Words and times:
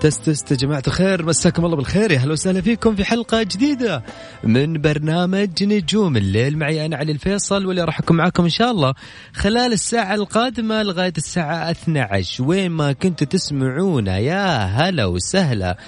test 0.00 0.30
test 0.30 0.50
يا 0.50 0.56
جماعة 0.56 0.82
الخير؟ 0.86 1.26
مساكم 1.26 1.64
الله 1.64 1.76
بالخير. 1.76 2.10
يا 2.12 2.18
هلا 2.18 2.32
وسهلا 2.32 2.60
فيكم 2.60 2.96
في 2.96 3.04
حلقة 3.04 3.42
جديدة 3.42 4.02
من 4.44 4.80
برنامج 4.80 5.64
نجوم. 5.64 6.16
الليل 6.16 6.58
معي 6.58 6.86
أنا 6.86 6.96
علي 6.96 7.12
الفيصل 7.12 7.66
واللي 7.66 7.84
راح 7.84 8.00
أكون 8.00 8.16
معاكم 8.16 8.42
إن 8.42 8.48
شاء 8.48 8.70
الله 8.70 8.94
خلال 9.32 9.72
الساعة 9.72 10.14
القادمة 10.14 10.82
لغاية 10.82 11.12
الساعة 11.16 11.70
12 11.70 12.44
وين 12.44 12.70
ما 12.70 12.92
كنتوا 12.92 13.26
تسمعونا 13.26 14.18
يا 14.18 14.64
هلا 14.64 15.04
وسهلا. 15.04 15.78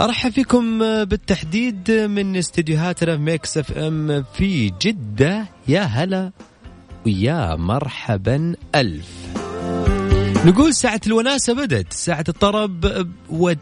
أرحب 0.00 0.30
فيكم 0.30 0.78
بالتحديد 1.04 1.90
من 1.90 2.36
استديوهاتنا 2.36 3.16
Mix 3.16 3.58
FM 3.58 4.24
في 4.34 4.72
جدة. 4.82 5.46
يا 5.68 5.82
هلا 5.82 6.30
ويا 7.06 7.56
مرحبا 7.56 8.54
ألف. 8.74 9.45
نقول 10.44 10.74
ساعة 10.74 11.00
الوناسة 11.06 11.52
بدت 11.52 11.92
ساعة 11.92 12.24
الطرب 12.28 12.80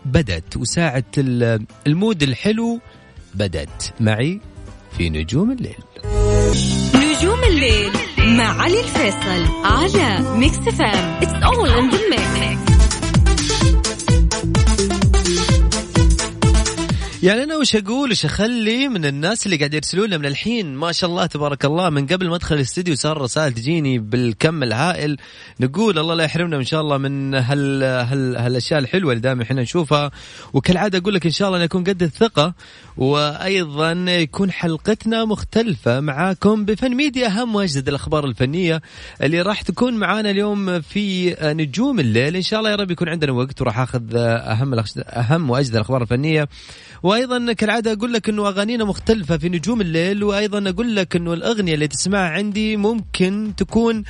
بدت 0.05 0.57
وساعة 0.57 1.05
ال 1.87 1.94
mood 1.94 2.23
الحلو 2.23 2.81
بدت 3.35 3.93
معي 4.01 4.41
في 4.99 5.11
نجوم 5.11 5.51
الليل. 5.51 5.85
نجوم 6.95 7.45
الليل 7.45 7.93
مع 8.19 8.63
علي 8.63 8.81
الفيصل 8.81 9.47
على 9.65 10.37
Mix 10.39 10.57
FM 10.59 11.21
It's 11.21 11.45
all 11.47 11.65
in 11.67 11.91
the 11.91 12.01
mix. 12.11 12.74
يعني 17.25 17.43
أنا 17.43 17.57
وش 17.57 17.77
أقول 17.77 18.11
وش 18.11 18.25
أخلي 18.25 18.89
من 18.89 19.05
الناس 19.05 19.47
اللي 19.47 19.57
قاعد 19.57 19.75
يرسلون 19.75 20.07
لنا 20.07 20.19
من 20.19 20.27
الحين؟ 20.27 20.75
ما 20.75 20.93
شاء 20.93 21.11
الله 21.11 21.27
تبارك 21.27 21.65
الله 21.65 21.91
من 21.91 22.07
قبل 22.07 22.29
ما 22.29 22.37
أدخل 22.37 22.55
الاستديو 22.55 22.95
صار 22.95 23.21
رسائل 23.21 23.53
تجيني 23.53 23.99
بالكم 23.99 24.63
الهائل. 24.63 25.17
نقول 25.61 25.99
الله 25.99 26.15
لا 26.15 26.25
يحرمنا 26.25 26.57
ان 26.57 26.65
شاء 26.65 26.81
الله 26.81 26.99
من 26.99 27.35
هال 27.35 27.83
هال 27.83 28.37
هالأشياء 28.37 28.81
الحلوة 28.81 29.13
اللي 29.13 29.23
دائما 29.23 29.43
إحنا 29.43 29.63
نشوفها. 29.63 30.11
وكالعادة 30.53 30.99
أقول 30.99 31.15
لك 31.15 31.27
إن 31.27 31.33
شاء 31.33 31.49
الله 31.49 31.59
ان 31.59 31.65
يكون 31.65 31.85
قد 31.85 32.03
الثقة 32.03 32.55
وأيضا 32.97 33.93
يكون 34.09 34.51
حلقتنا 34.51 35.25
مختلفة 35.25 36.01
معاكم 36.01 36.65
بفن 36.65 36.95
ميديا 36.95 37.27
أهم 37.27 37.55
واجدد 37.55 37.89
الأخبار 37.89 38.25
الفنية 38.25 38.83
اللي 39.23 39.43
راح 39.43 39.63
تكون 39.63 39.95
معانا 39.95 40.31
اليوم 40.31 40.81
في 40.81 41.37
نجوم 41.43 42.01
الليل. 42.01 42.37
إن 42.37 42.43
شاء 42.43 42.59
الله 42.59 42.71
يا 42.71 42.77
رب 42.77 42.91
يكون 42.91 43.09
عندنا 43.09 43.33
وقت 43.33 43.61
وراح 43.61 43.79
أخذ 43.79 44.03
أهم 44.15 44.83
أهم 44.99 45.51
واجدد 45.51 45.75
الأخبار 45.75 46.03
الفنية. 46.03 46.49
وأيضا 47.15 47.53
كالعادة 47.53 47.93
أقول 47.93 48.13
لك 48.13 48.29
إنه 48.29 48.49
أغانينا 48.49 48.85
مختلفة 48.85 49.37
في 49.37 49.49
نجوم 49.49 49.81
الليل 49.81 50.25
وأيضا 50.25 50.71
أقول 50.71 50.97
لك 50.97 51.17
إنه 51.17 51.33
الأغنية 51.33 51.75
اللي 51.75 51.89
تسمعها 51.89 52.31
عندي 52.31 52.77
ممكن 52.77 53.53
تكون 53.57 54.05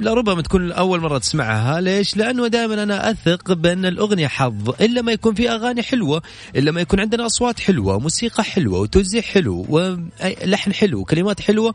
لربما 0.00 0.42
تكون 0.42 0.72
أول 0.72 1.00
مرة 1.00 1.18
تسمعها. 1.18 1.80
ليش؟ 1.80 2.16
لأنه 2.16 2.46
دائما 2.46 2.82
أنا 2.82 3.10
أثق 3.10 3.52
بأن 3.52 3.86
الأغنية 3.86 4.26
حظ 4.26 4.68
إلا 4.80 5.02
ما 5.02 5.12
يكون 5.12 5.34
في 5.34 5.50
أغاني 5.50 5.82
حلوة 5.82 6.22
إلا 6.56 6.72
ما 6.72 6.80
يكون 6.80 7.00
عندنا 7.00 7.26
أصوات 7.26 7.60
حلوة 7.60 7.98
موسيقى 7.98 8.44
حلوة 8.44 8.80
وتوزيع 8.80 9.22
حلو 9.22 9.66
ولحن 9.68 10.72
حلو 10.72 11.00
وكلمات 11.00 11.40
حلوة. 11.40 11.74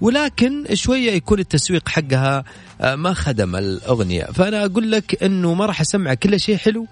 ولكن 0.00 0.64
شوية 0.74 1.12
يكون 1.12 1.38
التسويق 1.38 1.88
حقها 1.88 2.44
ما 2.80 3.14
خدم 3.14 3.56
الأغنية. 3.56 4.24
فأنا 4.24 4.64
أقول 4.64 4.92
لك 4.92 5.22
إنه 5.22 5.54
ما 5.54 5.66
راح 5.66 5.80
أسمع 5.80 6.14
كل 6.14 6.40
شيء 6.40 6.56
حلو 6.56 6.86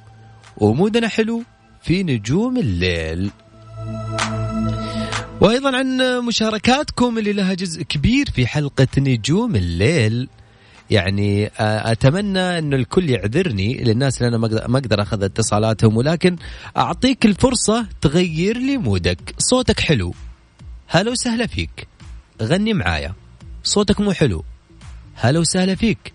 ومودنا 0.56 1.08
حلو 1.08 1.42
في 1.86 2.02
نجوم 2.02 2.56
الليل. 2.56 3.30
وأيضا 5.40 5.76
عن 5.76 5.98
مشاركاتكم 6.26 7.18
اللي 7.18 7.32
لها 7.32 7.54
جزء 7.54 7.82
كبير 7.82 8.30
في 8.30 8.46
حلقة 8.46 8.88
نجوم 8.98 9.56
الليل. 9.56 10.28
يعني 10.90 11.50
أتمنى 11.60 12.58
انه 12.58 12.76
الكل 12.76 13.10
يعذرني 13.10 13.84
للناس 13.84 14.22
اللي 14.22 14.36
أنا 14.36 14.66
ما 14.68 14.78
أقدر 14.78 15.02
أخذ 15.02 15.22
اتصالاتهم 15.22 15.96
ولكن 15.96 16.36
أعطيك 16.76 17.26
الفرصة 17.26 17.86
تغير 18.00 18.58
لي 18.58 18.76
mood 18.76 19.15
ك. 19.15 19.34
صوتك 19.38 19.80
حلو. 19.80 20.14
هلا 20.88 21.10
وسهلا 21.10 21.46
فيك. 21.46 21.88
غني 22.42 22.74
معايا. 22.74 23.14
صوتك 23.64 24.00
مو 24.00 24.12
حلو. 24.12 24.44
هلا 25.14 25.38
وسهلا 25.38 25.74
فيك. 25.74 26.12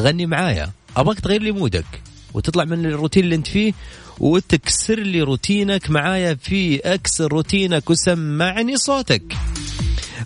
غني 0.00 0.26
معايا. 0.26 0.70
أبغاك 0.96 1.20
تغير 1.20 1.42
لي 1.42 1.52
mood 1.52 1.85
ك. 1.85 2.02
وتطلع 2.34 2.64
من 2.64 2.86
الروتين 2.86 3.24
اللي 3.24 3.34
أنت 3.34 3.46
فيه 3.46 3.72
وتكسر 4.20 4.98
لي 4.98 5.22
روتينك 5.22 5.90
معايا 5.90 6.34
في 6.34 6.78
أكسر 6.78 7.32
روتينك 7.32 7.90
وسمعني 7.90 8.76
صوتك. 8.76 9.22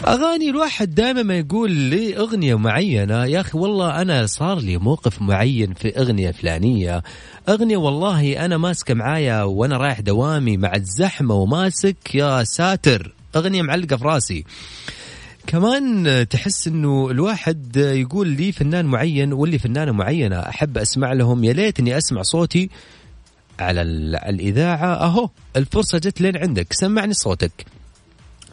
أغاني 0.07 0.51
الواحد 0.51 0.95
دائما 0.95 1.23
ما 1.23 1.39
يقول 1.39 1.71
لي 1.71 2.19
أغنية 2.19 2.55
معينة 2.55 3.25
يا 3.25 3.41
أخي 3.41 3.59
والله 3.59 4.03
أنا 4.03 4.27
صار 4.27 4.59
لي 4.59 4.77
موقف 4.79 5.23
معين 5.23 5.75
في 5.75 5.99
أغنية 5.99 6.31
فلانية. 6.31 7.03
أغنية 7.49 7.77
والله 7.77 8.45
أنا 8.45 8.57
ماسكة 8.59 8.95
معايا 8.95 9.43
وأنا 9.43 9.77
رايح 9.77 10.01
دوامي 10.01 10.57
مع 10.57 10.75
الزحمة 10.75 11.35
وماسك 11.35 12.15
يا 12.15 12.45
ساتر. 12.45 13.15
أغنية 13.37 13.63
معلقة 13.63 13.97
في 13.97 14.05
راسي. 14.05 14.45
كمان 15.47 16.27
تحس 16.31 16.69
إنه 16.69 17.11
الواحد 17.11 17.77
يقول 17.77 18.29
لي 18.29 18.53
فنان 18.53 18.87
معين 18.87 19.33
واللي 19.33 19.59
فنانة 19.59 19.93
معينة 19.93 20.39
أحب 20.39 20.79
أسمع 20.79 21.13
لهم 21.13 21.45
يا 21.45 21.53
ليت 21.53 21.81
اني 21.81 21.99
أسمع 21.99 22.23
صوتي 22.23 22.71
على 23.59 23.83
الإذاعة. 23.83 24.95
أهو 24.95 25.31
الفرصة 25.57 25.99
جت 25.99 26.21
لين 26.21 26.37
عندك. 26.37 26.73
سمعني 26.73 27.15
صوتك. 27.15 27.67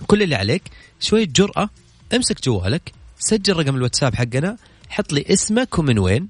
كل 0.07 0.23
اللي 0.23 0.35
عليك 0.35 0.63
شوية 0.99 1.25
جرأة. 1.25 1.69
امسك 2.15 2.43
جوالك 2.43 2.91
سجل 3.19 3.55
رقم 3.55 3.75
الواتساب 3.75 4.15
حقنا 4.15 4.57
حط 4.89 5.13
لي 5.13 5.25
اسمك 5.29 5.79
ومن 5.79 5.99
وين 5.99 6.27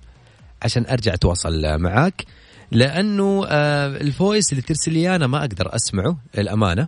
عشان 0.61 0.85
أرجع 0.85 1.13
أتواصل 1.13 1.77
معاك. 1.77 2.25
لأنه 2.71 3.45
ال 3.47 3.65
voice 3.65 4.51
اللي 4.51 4.61
ترسل 4.61 4.93
لي 4.93 5.15
أنا 5.15 5.27
ما 5.27 5.39
أقدر 5.39 5.75
أسمعه 5.75 6.17
للأمانة. 6.37 6.87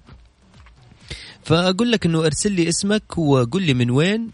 فأقول 1.44 1.92
لك 1.92 2.06
إنه 2.06 2.26
ارسل 2.26 2.52
لي 2.52 2.70
اسمك 2.70 3.18
وقول 3.18 3.64
لي 3.64 3.74
من 3.74 3.90
وين 3.90 4.30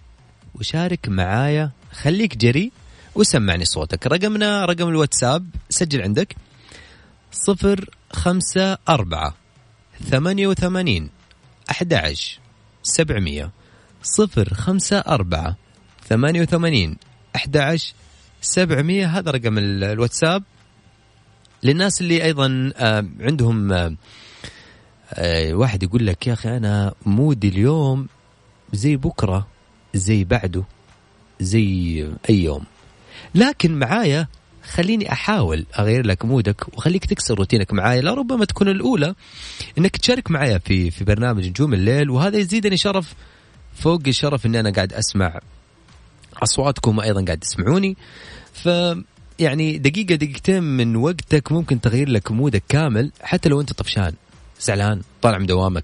وشارك 0.55 1.09
معايا. 1.09 1.71
خليك 1.91 2.37
جريء 2.37 2.71
وسمعني 3.15 3.65
صوتك. 3.65 4.07
رقمنا 4.07 4.65
رقم 4.65 4.89
الواتساب 4.89 5.49
سجل 5.69 6.01
عندك. 6.01 6.35
صفر 7.31 7.89
خمسة 8.13 8.77
أربعة 8.89 9.33
ثمانية 10.09 10.47
وثمانين 10.47 11.09
أحد 11.71 12.13
سبعمية 12.83 13.51
صفر 14.03 14.53
خمسة 14.53 14.97
أربعة 14.97 15.57
ثمانية 16.07 16.41
وثمانين 16.41 16.97
أحد 17.35 17.79
سبعمية. 18.41 19.07
هذا 19.07 19.31
رقم 19.31 19.57
الواتساب. 19.57 20.43
للناس 21.63 22.01
اللي 22.01 22.23
أيضا 22.23 22.73
عندهم 23.19 23.71
واحد 25.51 25.83
يقول 25.83 26.07
لك 26.07 26.27
يا 26.27 26.33
أخي 26.33 26.57
أنا 26.57 26.93
مودي 27.05 27.47
اليوم 27.47 28.07
زي 28.73 28.95
بكرة 28.95 29.47
زي 29.93 30.23
بعده 30.23 30.63
زي 31.39 32.09
أي 32.29 32.43
يوم. 32.43 32.63
لكن 33.35 33.79
معايا 33.79 34.27
خليني 34.63 35.11
أحاول 35.11 35.65
أغير 35.79 36.05
لك 36.05 36.25
مودك 36.25 36.77
وخليك 36.77 37.05
تكسر 37.05 37.35
روتينك 37.35 37.73
معايا 37.73 38.01
لربما 38.01 38.45
تكون 38.45 38.67
الأولى 38.67 39.15
إنك 39.77 39.97
تشارك 39.97 40.31
معايا 40.31 40.57
في 40.57 40.91
في 40.91 41.03
برنامج 41.03 41.47
نجوم 41.47 41.73
الليل 41.73 42.09
وهذا 42.09 42.37
يزيدني 42.37 42.77
شرف 42.77 43.13
فوق 43.75 44.01
الشرف 44.07 44.45
إني 44.45 44.59
أنا 44.59 44.69
قاعد 44.69 44.93
أسمع 44.93 45.39
أصواتكم 46.43 46.99
أيضا 46.99 47.25
قاعد 47.25 47.37
تسمعوني. 47.37 47.97
ف 48.53 48.69
يعني 49.39 49.77
دقيقة 49.77 50.15
دقيقتين 50.15 50.63
من 50.63 50.95
وقتك 50.95 51.51
ممكن 51.51 51.81
تغير 51.81 52.09
لك 52.09 52.31
مودك 52.31 52.63
كامل 52.69 53.11
حتى 53.21 53.49
لو 53.49 53.61
أنت 53.61 53.73
طفشان 53.73 54.13
زعلان 54.61 55.01
طالع 55.21 55.37
من 55.37 55.45
دوامك 55.45 55.83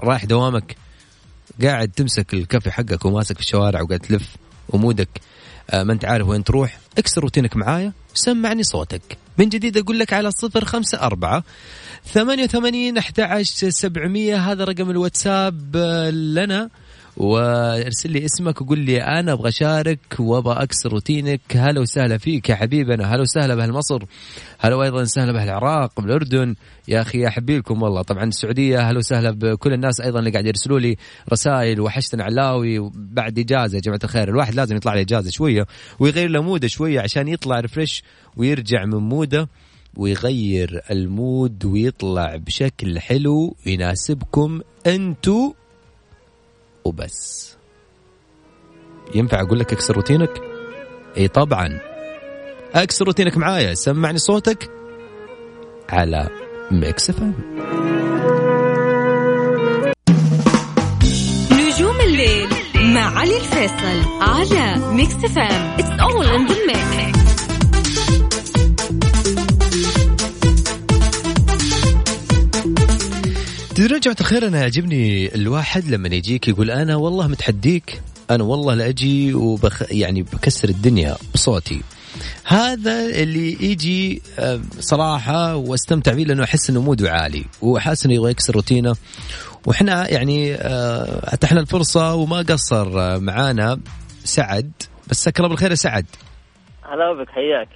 رايح 0.00 0.24
دوامك 0.24 0.76
قاعد 1.62 1.88
تمسك 1.88 2.34
الكافي 2.34 2.70
حقك 2.70 3.04
وماسك 3.04 3.34
في 3.34 3.40
الشوارع 3.42 3.82
وقاعد 3.82 4.00
تلف 4.00 4.36
و 4.68 4.75
mood 4.75 5.01
ك 5.01 5.08
ما 5.72 5.92
انت 5.92 6.04
عارف 6.04 6.28
وين 6.28 6.44
تروح 6.44 6.78
اكسر 6.98 7.20
روتينك 7.20 7.56
معايا 7.56 7.92
سمعني 8.14 8.62
صوتك. 8.62 9.18
من 9.38 9.48
جديد 9.48 9.76
أقول 9.76 9.98
لك 9.98 10.12
على 10.12 10.30
صفر 10.30 10.64
خمسة 10.64 11.00
أربعة 11.00 11.44
ثمانية 12.12 12.44
وثمانين 12.44 12.98
أحد 12.98 13.20
سبعمية 13.68 14.36
هذا 14.36 14.64
رقم 14.64 14.90
الواتساب 14.90 15.76
آه، 15.76 16.10
لنا. 16.10 16.70
وارسل 17.16 18.10
لي 18.10 18.24
اسمك 18.24 18.60
وقول 18.60 18.78
لي 18.78 19.02
أنا 19.02 19.32
أبغى 19.32 19.48
أشارك 19.48 19.98
وأبغى 20.18 20.62
أكسر 20.62 20.92
روتينك. 20.92 21.40
هلا 21.52 21.80
وسهلا 21.80 22.18
فيك 22.18 22.48
يا 22.48 22.54
حبيبنا. 22.54 23.14
هلا 23.14 23.20
وسهلا 23.20 23.54
باهل 23.54 23.72
مصر 23.72 24.04
هلا 24.58 24.74
وأيضا 24.74 25.00
وسهلا 25.00 25.32
باهل 25.32 25.48
العراق 25.48 26.00
بالأردن. 26.00 26.54
يا 26.88 27.00
أخي 27.00 27.18
يا 27.18 27.30
حبيلكم 27.30 27.82
والله. 27.82 28.02
طبعا 28.02 28.24
السعودية 28.24 28.90
هلا 28.90 28.98
وسهلا 28.98 29.30
بكل 29.30 29.72
الناس 29.72 30.00
أيضا 30.00 30.18
اللي 30.18 30.30
قاعد 30.30 30.46
يرسلوا 30.46 30.80
لي 30.80 30.96
رسائل 31.32 31.80
وحشتنا 31.80 32.24
علاوي 32.24 32.90
بعد 32.94 33.38
إجازة 33.38 33.76
يا 33.76 33.80
جماعة 33.80 34.00
الخير. 34.04 34.28
الواحد 34.28 34.54
لازم 34.54 34.76
يطلع 34.76 34.94
له 34.94 35.00
اجازه 35.00 35.30
شوية 35.30 35.66
ويغير 35.98 36.28
له 36.28 36.42
موده 36.42 36.68
شوية 36.68 37.00
عشان 37.00 37.28
يطلع 37.28 37.60
refresh 37.60 38.02
ويرجع 38.36 38.84
من 38.84 38.98
موده 38.98 39.48
ويغير 39.96 40.80
المود 40.90 41.64
ويطلع 41.64 42.36
بشكل 42.36 43.00
حلو 43.00 43.56
يناسبكم 43.66 44.60
أنتو 44.86 45.52
وبس. 46.84 47.56
ينفع 49.14 49.40
أقول 49.40 49.58
لك 49.58 49.72
أكسر 49.72 49.94
روتينك؟ 49.96 50.30
اي 51.16 51.28
طبعا. 51.28 51.80
أكسر 52.74 53.04
روتينك 53.06 53.36
معايا 53.36 53.74
سمعني 53.74 54.18
صوتك 54.18 54.70
على 55.88 56.28
ميكس 56.70 57.10
إف 57.10 57.22
نجوم 61.52 62.00
الليل 62.00 62.48
مع 62.94 63.18
علي 63.18 63.36
الفيصل 63.36 64.20
على 64.20 64.94
ميكس 64.94 65.14
إف 65.14 65.38
إم. 65.38 65.74
it's 65.78 66.00
all 66.00 66.26
in 66.26 66.46
the 66.46 66.66
mix 66.66 67.13
تدري 73.84 73.98
جماعة 73.98 74.16
الخير 74.20 74.46
أنا 74.46 74.60
يعجبني 74.60 75.34
الواحد 75.34 75.84
لما 75.84 76.08
يجيك 76.08 76.48
يقول 76.48 76.70
أنا 76.70 76.96
والله 76.96 77.26
متحديك 77.26 78.02
أنا 78.30 78.44
والله 78.44 78.74
لأجي 78.74 79.34
وبخ 79.34 79.92
يعني 79.92 80.22
بكسر 80.22 80.68
الدنيا 80.68 81.16
بصوتي. 81.34 81.82
هذا 82.44 83.06
اللي 83.06 83.52
يجي 83.60 84.22
آه، 84.38 84.60
صراحة 84.80 85.56
واستمتع 85.56 86.14
فيه 86.14 86.24
لأنه 86.24 86.44
أحس 86.44 86.70
أنه 86.70 86.82
موده 86.82 87.10
عالي 87.10 87.44
وحاسس 87.62 88.06
أنه 88.06 88.14
يبغى 88.14 88.30
يكسر 88.30 88.54
روتينه. 88.54 88.94
وإحنا 89.66 90.10
يعني 90.10 90.54
آه، 90.54 91.34
أتحنا 91.34 91.60
الفرصة 91.60 92.14
وما 92.14 92.38
قصر 92.38 93.00
آه، 93.00 93.18
معانا 93.18 93.80
سعد 94.24 94.72
بس 95.10 95.28
الله 95.28 95.48
بالخير 95.48 95.70
يا 95.70 95.76
سعد. 95.76 96.06
هلا 96.82 97.12
بك 97.12 97.28
حياك. 97.28 97.68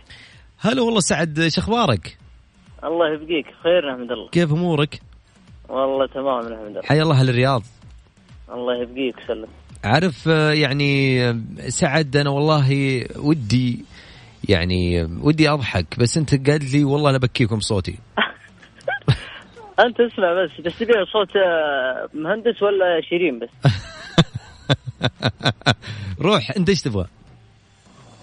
هلا 0.59 0.83
والله 0.83 1.01
سعد 1.01 1.49
شو 1.49 1.61
أخبارك؟ 1.61 2.19
الله 2.85 3.13
يبقيك 3.13 3.47
خير 3.63 3.93
نحمد 3.93 4.11
الله. 4.13 4.29
كيف 4.29 4.53
أمورك؟ 4.53 5.08
والله 5.69 6.07
تمام 6.07 6.41
نحمد 6.41 6.67
الله 6.67 6.83
حيا 6.83 7.03
الله 7.03 7.15
أهل 7.21 7.29
الرياض 7.29 7.63
الله 8.53 8.83
يبقيك 8.83 9.17
سلم. 9.27 9.49
عارف 9.85 10.29
آه، 10.29 10.53
يعني 10.53 11.23
آه، 11.29 11.37
سعد 11.69 12.17
أنا 12.17 12.31
والله 12.31 12.69
ودي 13.17 13.85
يعني 14.49 15.01
آه، 15.03 15.09
ودي 15.23 15.49
أضحك 15.51 15.99
بس 15.99 16.17
أنت 16.17 16.51
قال 16.51 16.71
لي 16.73 16.85
والله 16.85 17.11
أنا 17.11 17.19
بكيكم 17.19 17.61
صوتي. 17.61 17.99
أنت 19.87 20.01
اسمع 20.01 20.45
بس 20.45 20.61
بس 20.61 20.79
تبيع 20.79 21.05
صوت 21.05 21.29
مهندس 22.15 22.63
ولا 22.63 23.01
شيرين 23.01 23.39
بس؟ 23.39 23.49
روح 26.21 26.51
أنت 26.57 26.69
إيش 26.69 26.83
تبغى؟ 26.83 27.07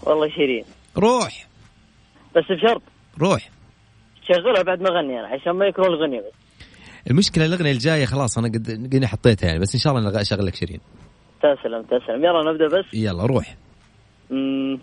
والله 0.04 0.30
شيرين. 0.30 0.66
روح. 0.98 1.48
بس 2.36 2.44
بشرط. 2.50 2.82
روح. 3.20 3.50
شغلها 4.28 4.64
بعد 4.64 4.82
ما 4.82 4.90
اغني 4.90 5.20
أنا 5.20 5.28
عشان 5.28 5.52
ما 5.52 5.66
يكرهوا 5.66 5.88
الغنية 5.90 6.20
بس. 6.20 6.45
المشكلة 7.10 7.46
الأغنية 7.46 7.72
الجاية 7.72 8.06
خلاص 8.06 8.38
أنا 8.38 8.48
قد 8.48 8.90
قد 8.94 9.06
حطيتها 9.06 9.48
يعني 9.48 9.60
بس 9.60 9.74
إن 9.76 9.80
شاء 9.80 9.94
الله 9.94 10.10
أنا 10.10 10.22
اشغل 10.22 10.46
لك 10.46 10.56
شيرين. 10.56 10.80
تسلم 11.40 11.82
تسلم. 11.82 12.26
يلا 12.26 12.52
نبدأ 12.52 12.68
بس. 12.68 12.94
يلا 12.94 13.26
روح. 13.26 13.56
مم. 14.30 14.80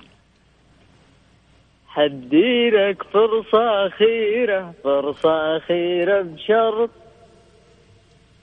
حديلك 1.86 3.02
فرصة 3.02 3.86
أخيرة 3.86 4.74
فرصة 4.84 5.56
أخيرة 5.56 6.22
بشرط 6.22 6.90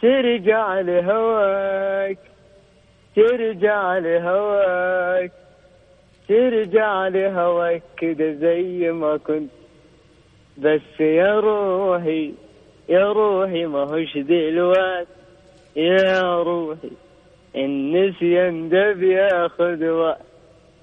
ترجع 0.02 0.80
لهواك 0.80 2.18
ترجع 3.16 3.98
لهواك 3.98 5.32
ترجع 6.28 7.08
لهواك 7.08 7.84
كده 7.98 8.34
زي 8.34 8.92
ما 8.92 9.18
كنت. 9.18 9.52
بس 10.58 11.00
يا 11.00 11.40
روحي 11.40 12.34
يا 12.90 13.12
روحي 13.12 13.66
ما 13.66 13.80
هوش 13.80 14.18
دلوقت 14.18 15.08
يا 15.76 16.44
روحي 16.44 16.92
النسيان 17.56 18.70
ده 18.70 18.94
بياخد 18.94 19.84
وقت. 19.84 20.22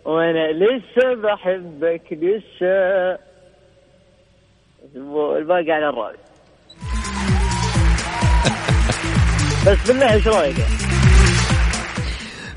وأنا 0.04 0.52
لسه 0.52 1.14
بحبك 1.14 2.02
لسه. 2.12 3.18
الباقي 5.38 5.72
على 5.72 5.88
الراس 5.88 6.16
بس 9.66 9.86
بالله 9.88 10.12
إيش 10.12 10.28
رأيك؟ 10.28 10.56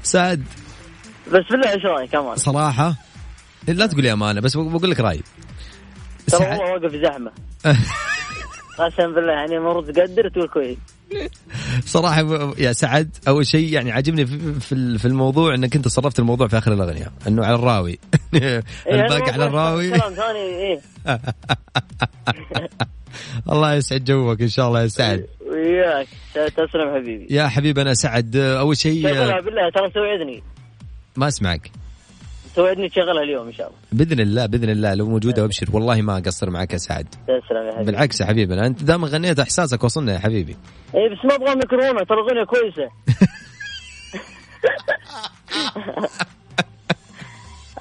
سعد. 0.04 0.44
بس 1.31 1.44
بالله 1.51 1.72
إيش 1.72 1.86
رأيك؟ 1.86 2.12
كمان 2.12 2.36
صراحة؟ 2.36 2.96
لا 3.68 3.88
تقول 3.88 4.04
لي 4.04 4.13
أمانة 4.13 4.42
بس 4.42 4.57
بقول 4.57 4.92
لك 4.92 5.00
رأيي. 5.00 5.24
ترى 6.28 6.48
والله 6.48 6.74
واقف 6.74 6.96
زحمة. 6.96 7.31
قسم 8.80 9.14
بالله 9.14 9.31
يعني 9.34 9.58
المفروض 9.58 9.92
تقدر 9.92 10.30
تقول 10.30 10.48
كويس. 10.48 10.78
صراحة 11.86 12.54
يا 12.58 12.74
سعد 12.74 13.18
أول 13.28 13.46
شيء 13.46 13.74
يعني 13.74 13.92
عجبني 13.92 14.26
في 14.60 14.98
في 14.98 15.06
الموضوع 15.06 15.56
أنك 15.56 15.76
أنت 15.76 15.88
صرفت 15.88 16.20
الموضوع 16.20 16.48
في 16.48 16.58
آخر 16.58 16.74
الأغنية 16.74 17.12
أنه 17.28 17.46
على 17.46 17.56
الراوي. 17.56 18.00
إيه، 18.34 18.64
الباقي 18.92 19.31
على 19.31 19.46
الراوي. 19.46 19.94
إيه. 19.96 20.81
الله 23.52 23.74
يسعد 23.74 24.04
جوك 24.04 24.42
إن 24.42 24.48
شاء 24.48 24.68
الله 24.68 24.82
يا 24.82 24.88
سعد. 24.88 25.25
وياك 25.48 26.08
تسلم 26.34 26.96
حبيبي. 26.96 27.27
يا 27.30 27.48
حبيبي 27.48 27.82
أنا 27.82 27.94
سعد 27.94 28.36
أول 28.36 28.77
شيء 28.77 29.03
شغلها 29.03 29.42
بالله 29.42 29.70
ترى 29.70 29.89
توعدني 29.89 30.44
ما 31.15 31.27
أسمعك. 31.27 31.72
توعدني 32.60 32.89
تشغلها 32.89 33.24
اليوم 33.24 33.48
إن 33.48 33.54
شاء 33.54 33.68
الله. 33.68 33.80
بإذن 33.92 34.20
الله 34.20 34.46
بإذن 34.46 34.70
الله. 34.70 34.94
لو 34.94 35.10
موجودة 35.10 35.42
وابشر 35.42 35.68
والله 35.74 36.01
ما 36.01 36.18
أقصر 36.18 36.50
معك 36.50 36.74
يا 36.74 36.78
سعد 36.78 37.08
تسلم 37.08 37.68
يا 37.68 37.72
حبيبي. 37.72 37.92
بالعكس 37.92 38.22
يا 38.22 38.25
حبيبنا 38.25 38.68
أنت 38.68 38.84
دائما 38.84 39.08
غنيت 39.08 39.39
إحساسك 39.39 39.84
وصلنا 39.84 40.13
يا 40.13 40.20
حبيبي. 40.20 40.56
اي 40.96 41.10
بس 41.10 41.25
ما 41.25 41.36
أبغى 41.36 41.56
ميكرونا 41.56 42.04
ترى 42.04 42.20
اغنيه 42.20 42.44
كويسة. 42.44 42.89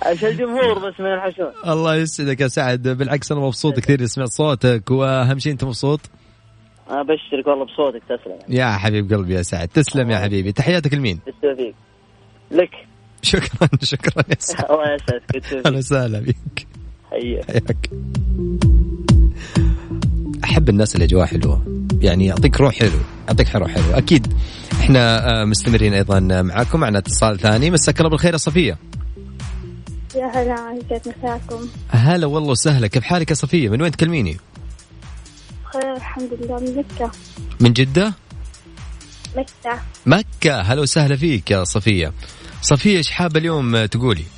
عشان 0.02 0.28
الجمهور 0.28 0.78
بس 0.78 1.00
ما 1.00 1.12
ينحشون 1.12 1.52
الله 1.66 1.94
يسعدك 1.94 2.40
يا 2.40 2.48
سعد. 2.48 2.88
بالعكس 2.88 3.32
أنا 3.32 3.40
مبسوط 3.40 3.80
كثير 3.80 4.06
سمعت 4.06 4.28
صوتك. 4.28 4.90
وأهم 4.90 5.38
شيء 5.38 5.52
أنت 5.52 5.64
مبسوط؟ 5.64 6.00
أنا 6.90 7.02
بشترك 7.02 7.46
والله 7.46 7.64
بصوتك 7.64 8.02
تسلم. 8.04 8.38
يا 8.48 8.70
حبيب 8.70 9.12
قلبي 9.12 9.34
يا 9.34 9.42
سعد. 9.42 9.68
تسلم 9.68 10.10
يا 10.10 10.18
حبيبي. 10.18 10.52
تحياتك 10.52 10.94
لمين؟ 10.94 11.20
بالتوفيق 11.26 11.74
لك. 12.50 12.87
شكرا 13.22 13.68
شكرا 13.82 14.24
يا 14.30 14.36
سعد 14.38 14.64
الله 14.70 14.94
يسعدك 14.94 15.66
أهلا 15.66 15.78
وسهلا 15.78 16.20
بك 16.20 16.66
حياك. 17.10 17.50
حياك. 17.50 17.90
أحب 20.44 20.68
الناس 20.68 20.94
اللي 20.94 21.04
أجواء 21.04 21.26
حلوة. 21.26 21.82
يعني 22.00 22.26
يعطيك 22.26 22.60
روح 22.60 22.74
حلو 22.74 22.98
يعطيك 23.28 23.56
روح 23.56 23.70
حلو. 23.70 23.84
أكيد 23.94 24.32
إحنا 24.72 25.30
آه، 25.40 25.44
مستمرين 25.44 25.94
أيضا 25.94 26.20
معاكم 26.20 26.80
معنا 26.80 26.98
اتصال 26.98 27.38
ثاني. 27.38 27.70
مساك 27.70 27.98
الله 28.00 28.10
بالخير 28.10 28.32
يا 28.32 28.38
صفية. 28.38 28.78
يا 30.16 30.26
هلا 30.26 30.78
كيف 30.88 31.02
مساكم؟ 31.18 31.68
هلا 31.90 32.26
والله 32.26 32.50
وسهلا. 32.50 32.86
كيف 32.86 33.04
حالك 33.04 33.30
يا 33.30 33.34
صفية؟ 33.34 33.68
من 33.68 33.82
وين 33.82 33.90
تكلميني؟ 33.92 34.36
بخير 35.64 35.96
الحمد 35.96 36.28
لله. 36.40 36.56
من 36.60 36.76
مكة. 36.76 37.10
من 37.60 37.72
جدة؟ 37.72 38.12
مكة. 39.36 39.80
مكة. 40.06 40.60
هلا 40.60 40.80
وسهلا 40.80 41.16
فيك 41.16 41.50
يا 41.50 41.64
صفية. 41.64 42.12
صفية 42.68 42.96
إيش 42.96 43.10
حابه 43.10 43.40
اليوم 43.40 43.86
تقولي؟ 43.86 44.24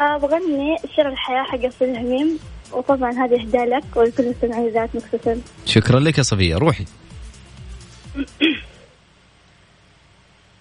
آه 0.00 0.16
بغني 0.16 0.76
شر 0.96 1.08
الحياة 1.08 1.42
حق 1.42 1.64
أصيل 1.64 1.88
الهميم 1.88 2.38
وطبعا 2.72 3.10
هذه 3.10 3.42
إهداء 3.42 3.64
لك 3.64 3.84
ولكل 3.96 4.28
مستمعين 4.28 4.68
ذات 4.68 4.96
مكسفين 4.96 5.42
شكرا 5.66 6.00
لك 6.00 6.18
يا 6.18 6.22
صفية. 6.22 6.56
روحي. 6.56 6.84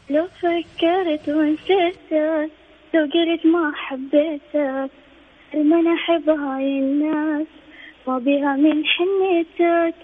لو 0.09 0.27
فكرت 0.41 1.29
ونسيت 1.29 2.11
لو 2.93 3.01
قلت 3.01 3.45
ما 3.45 3.71
حبيتك 3.75 4.91
ما 5.53 5.79
أنا 5.79 5.93
أحب 5.93 6.29
هاي 6.29 6.79
الناس. 6.79 7.47
ما 8.07 8.19
بيها 8.19 8.55
من 8.55 8.83
حنيتك 8.85 9.95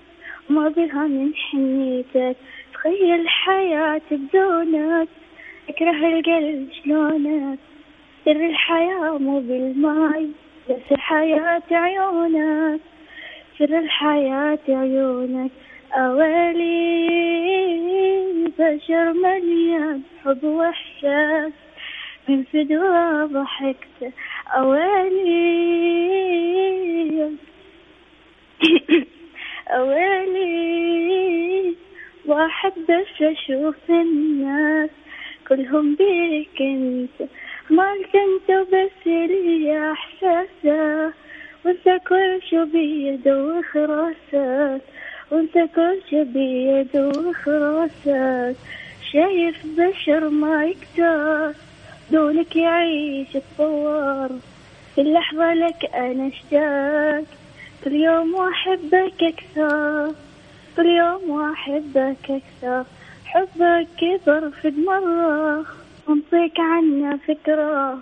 ما 0.49 0.69
بيها 0.69 1.07
من 1.07 1.31
حنيتك. 1.35 2.35
تخيل 2.83 3.29
حياتي 3.29 4.15
بدونك 4.15 5.07
أكره 5.69 6.07
القلب 6.07 6.69
شلونك؟ 6.83 7.59
سر 8.25 8.45
الحياة 8.45 9.17
مو 9.17 9.39
بالماي 9.39 10.29
بس 10.69 10.91
الحياة 10.91 11.61
عيونك. 11.71 12.81
سر 13.59 13.79
الحياة 13.79 14.59
عيونك 14.69 15.51
أولي 15.93 16.73
بشر 18.59 19.13
مليان 19.13 20.01
حب 20.25 20.43
وإحساس 20.43 21.51
من 22.27 22.43
فدوى 22.43 23.23
ضحكت 23.25 24.13
أولي 24.55 25.43
أولي 29.77 30.73
واحد 32.25 32.71
بس 32.89 33.21
أشوف 33.21 33.75
الناس 33.89 34.89
كلهم 35.47 35.95
بيك 35.95 36.61
أنت. 36.61 37.29
مالك 37.69 38.15
انت 38.15 38.67
بس 38.73 39.07
لي 39.07 39.91
احساسك 39.91 41.13
وأنت 41.65 42.01
كل 42.07 42.39
شو 42.49 42.65
بيده 42.65 43.43
وخراسك 43.43 44.81
وأنت 45.31 45.53
كل 45.75 45.99
شو 46.09 46.23
بيده 46.23 47.07
وخراسك 47.07 48.55
شايف 49.11 49.65
بشر 49.77 50.29
ما 50.29 50.65
يكتر 50.65 51.53
دونك 52.11 52.55
يعيش 52.55 53.27
تطور 53.33 54.29
كل 54.95 55.13
لحظة 55.13 55.53
لك 55.53 55.85
أنا 55.95 56.27
أشتاق 56.27 57.23
كل 57.83 57.93
يوم 57.93 58.33
وأحبك 58.35 59.23
أكثر. 59.23 60.13
كل 60.77 60.85
يوم 60.85 61.29
وأحبك 61.29 62.17
أكثر 62.29 62.85
حبك 63.25 63.87
كبر 63.97 64.51
في 64.61 64.73
مرة 64.87 65.65
وانطيك 66.07 66.59
عنه 66.59 67.19
فكرة 67.27 67.99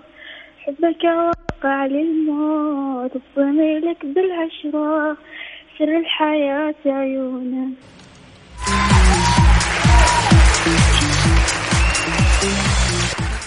حبك 0.60 1.04
واقع 1.04 1.86
للموت 1.86 3.12
وضميلك 3.38 4.06
بالعشرة 4.06 5.18
سر 5.80 5.98
الحياة 5.98 6.76
عيونك 6.86 7.74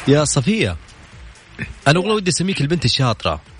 يا 0.08 0.24
صفية 0.24 0.76
أنا 1.88 1.98
والله 1.98 2.14
ودي 2.14 2.30
أسميك 2.30 2.60
البنت 2.60 2.84
الشاطرة 2.84 3.30
ها؟ 3.32 3.53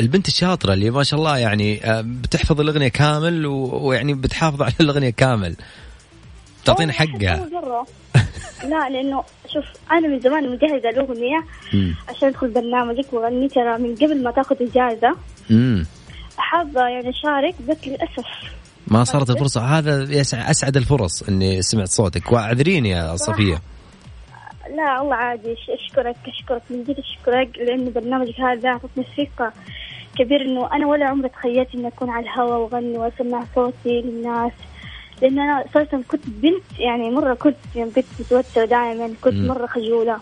البنت 0.00 0.28
الشاطرة 0.28 0.72
اللي 0.72 0.90
ما 0.90 1.02
شاء 1.02 1.20
الله 1.20 1.38
يعني 1.38 1.84
آه، 1.84 2.00
بتحفظ 2.00 2.60
الأغنية 2.60 2.88
كامل 2.88 3.46
ويعني 3.46 4.14
بتحافظ 4.14 4.62
على 4.62 4.72
الأغنية 4.80 5.10
كامل. 5.10 5.56
تعطينا 6.64 6.92
حقها. 6.92 7.48
لا 8.70 8.88
لأنه 8.88 9.24
شوف 9.52 9.64
أنا 9.92 10.08
من 10.08 10.20
زمان 10.20 10.50
مجهزة 10.50 10.90
الأغنية. 10.90 11.44
عشان 12.08 12.28
أدخل 12.28 12.48
برنامجك 12.48 13.12
وأغني 13.12 13.48
ترى 13.48 13.78
من 13.78 13.94
قبل 13.94 14.22
ما 14.22 14.30
تأخذ 14.30 14.56
إجازة. 14.60 15.16
امم 15.50 15.86
حابة 16.36 16.80
يعني 16.80 17.10
أشارك 17.10 17.54
بس 17.68 17.76
للأسف. 17.86 18.26
ما 18.86 19.04
صارت 19.04 19.30
الفرصة. 19.30 19.60
هذا 19.60 20.20
أسعد 20.34 20.76
الفرص 20.76 21.22
إني 21.22 21.62
سمعت 21.62 21.88
صوتك. 21.88 22.32
وأعذريني 22.32 22.90
يا 22.90 23.16
صفية. 23.16 23.60
لا 24.76 25.00
والله 25.00 25.14
عادي. 25.16 25.56
أشكرك 25.68 26.16
أشكرك 26.26 26.62
من 26.70 26.84
جد 26.84 26.96
أشكرك 26.98 27.58
لأن 27.58 27.92
برنامجك 27.92 28.40
هذا 28.40 28.68
أعطتني 28.68 29.04
ثقة 29.16 29.52
كبير 30.16 30.42
إنه 30.42 30.72
أنا 30.72 30.86
ولا 30.86 31.06
عمري 31.06 31.28
تخيلت 31.28 31.74
إني 31.74 31.88
أكون 31.88 32.10
على 32.10 32.24
الهواء 32.24 32.58
وأغني 32.58 32.98
وأسمع 32.98 33.44
صوتي 33.54 34.00
للناس. 34.00 34.52
لأن 35.22 35.38
أنا 35.38 35.64
أساسا 35.64 36.02
كنت 36.08 36.22
بنت 36.26 36.78
يعني 36.78 37.10
مرة 37.10 37.34
كنت 37.34 37.56
يعني 37.76 37.90
بنت 37.90 38.06
متوترة 38.20 38.64
دائما 38.64 39.14
كنت 39.22 39.34
مم. 39.34 39.46
مرة 39.46 39.66
خجولة. 39.66 40.18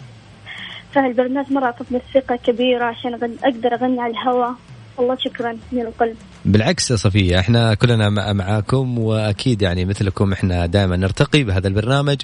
فالبرنامج 0.92 1.52
مرة 1.52 1.64
أعطتني 1.64 2.00
ثقة 2.14 2.36
كبيرة 2.36 2.84
عشان 2.84 3.14
أغني 3.14 3.36
أقدر 3.44 3.74
أغني 3.74 4.00
على 4.00 4.12
الهواء 4.12 4.54
والله 4.96 5.16
شكرا 5.16 5.58
من 5.72 5.80
القلب. 5.80 6.16
بالعكس 6.44 6.90
يا 6.90 6.96
صفية 6.96 7.38
إحنا 7.40 7.74
كلنا 7.74 8.10
مع- 8.10 8.32
معاكم 8.32 8.98
وأكيد 8.98 9.62
يعني 9.62 9.84
مثلكم 9.84 10.32
إحنا 10.32 10.66
دائما 10.66 10.96
نرتقي 10.96 11.44
بهذا 11.44 11.68
البرنامج. 11.68 12.16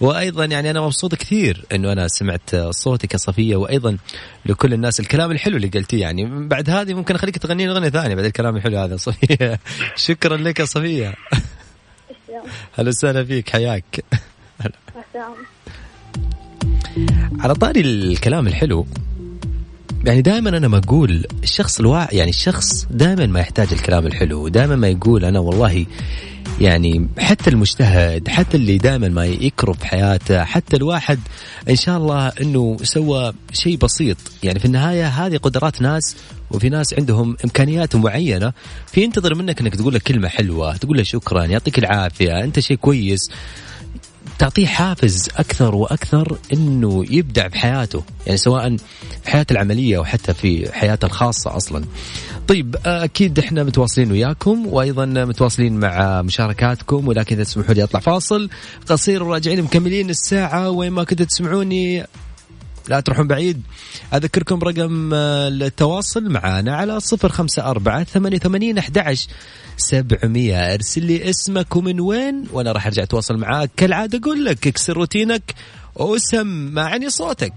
وأيضا 0.00 0.44
يعني 0.44 0.70
أنا 0.70 0.80
مبسوط 0.80 1.14
كثير 1.14 1.64
إنه 1.74 1.92
أنا 1.92 2.08
سمعت 2.08 2.56
صوتك 2.70 3.12
يا 3.12 3.18
صفية 3.18 3.56
وأيضا 3.56 3.96
لكل 4.46 4.72
الناس 4.72 5.00
الكلام 5.00 5.30
الحلو 5.30 5.56
اللي 5.56 5.68
قلتيه. 5.68 6.00
يعني 6.00 6.48
بعد 6.48 6.70
هذه 6.70 6.94
ممكن 6.94 7.14
أخليك 7.14 7.38
تغنين 7.38 7.68
أغنية 7.70 7.88
ثانية 7.88 8.14
بعد 8.14 8.24
الكلام 8.24 8.56
الحلو 8.56 8.78
هذا 8.78 8.96
صفية. 8.96 9.60
شكرا 9.96 10.36
لك 10.36 10.60
يا 10.60 10.64
صفية. 10.64 11.14
أهلا 12.78 12.88
وسهلا 12.88 13.24
فيك 13.24 13.50
حياك. 13.50 14.04
على 17.40 17.54
طاري 17.54 17.80
الكلام 17.80 18.46
الحلو 18.46 18.86
يعني 20.06 20.22
دائما 20.22 20.50
أنا 20.50 20.68
ما 20.68 20.78
أقول 20.78 21.26
الشخص 21.42 21.80
الواعي 21.80 22.16
يعني 22.16 22.30
الشخص 22.30 22.86
دائما 22.90 23.26
ما 23.26 23.40
يحتاج 23.40 23.68
الكلام 23.72 24.06
الحلو 24.06 24.48
دائما 24.48 24.76
ما 24.76 24.88
يقول 24.88 25.24
أنا 25.24 25.38
والله 25.38 25.86
يعني 26.60 27.08
حتى 27.18 27.50
المجتهد 27.50 28.28
حتى 28.28 28.56
اللي 28.56 28.78
دائما 28.78 29.08
ما 29.08 29.26
يكرب 29.26 29.82
حياته 29.82 30.44
حتى 30.44 30.76
الواحد 30.76 31.18
إن 31.70 31.76
شاء 31.76 31.96
الله 31.96 32.28
إنه 32.28 32.76
سوى 32.82 33.32
شيء 33.52 33.76
بسيط. 33.76 34.16
يعني 34.42 34.58
في 34.58 34.64
النهاية 34.64 35.06
هذه 35.08 35.36
قدرات 35.36 35.82
ناس 35.82 36.16
وفي 36.50 36.68
ناس 36.68 36.94
عندهم 36.94 37.36
إمكانيات 37.44 37.96
معينة 37.96 38.52
في 38.86 39.02
ينتظر 39.02 39.34
منك 39.34 39.60
إنك 39.60 39.76
تقول 39.76 39.94
له 39.94 40.00
كلمة 40.06 40.28
حلوة 40.28 40.76
تقول 40.76 40.96
له 40.96 41.02
شكرا 41.02 41.44
يعطيك 41.44 41.78
العافية 41.78 42.44
أنت 42.44 42.60
شيء 42.60 42.76
كويس. 42.76 43.30
تعطيه 44.38 44.66
حافز 44.66 45.28
أكثر 45.36 45.74
وأكثر 45.74 46.38
إنه 46.52 47.04
يبدع 47.10 47.46
بحياته 47.46 48.04
يعني 48.26 48.38
سواء 48.38 48.76
في 49.34 49.38
حياته 49.38 49.52
العملية 49.52 49.96
أو 49.96 50.04
حتى 50.04 50.34
في 50.34 50.72
حياته 50.72 51.06
الخاصة 51.06 51.56
أصلا. 51.56 51.84
طيب 52.48 52.76
أكيد 52.86 53.38
إحنا 53.38 53.64
متواصلين 53.64 54.12
وياكم 54.12 54.66
وأيضا 54.66 55.06
متواصلين 55.06 55.80
مع 55.80 56.22
مشاركاتكم 56.22 57.08
ولكن 57.08 57.34
إذا 57.36 57.44
تسمحوا 57.44 57.74
لي 57.74 57.82
أطلع 57.82 58.00
فاصل. 58.00 58.50
قصير 58.88 59.22
وراجعين 59.22 59.62
مكملين 59.62 60.10
الساعة 60.10 60.70
وين 60.70 60.92
ما 60.92 61.04
كنتوا 61.04 61.26
تسمعوني 61.26 62.06
لا 62.88 63.00
تروحون 63.00 63.26
بعيد. 63.26 63.62
أذكركم 64.14 64.58
رقم 64.58 65.10
آه، 65.14 65.48
التواصل 65.48 66.28
معنا 66.28 66.76
على 66.76 67.00
صفر 67.00 67.28
خمسة 67.28 67.62
أربعة 67.70 68.04
ثمانية 68.04 68.38
ثمانين 68.38 68.78
أحد 68.78 69.16
سبعمية. 69.76 70.74
أرسل 70.74 71.04
لي 71.04 71.30
اسمك 71.30 71.76
ومن 71.76 72.00
وين 72.00 72.44
وأنا 72.52 72.72
راح 72.72 72.86
أرجع 72.86 73.02
أتواصل 73.02 73.36
معاك. 73.36 73.70
كالعادة 73.76 74.18
أقول 74.18 74.44
لك 74.44 74.66
اكسر 74.66 74.92
روتينك 74.92 75.54
وسمعني 75.96 77.10
صوتك. 77.10 77.54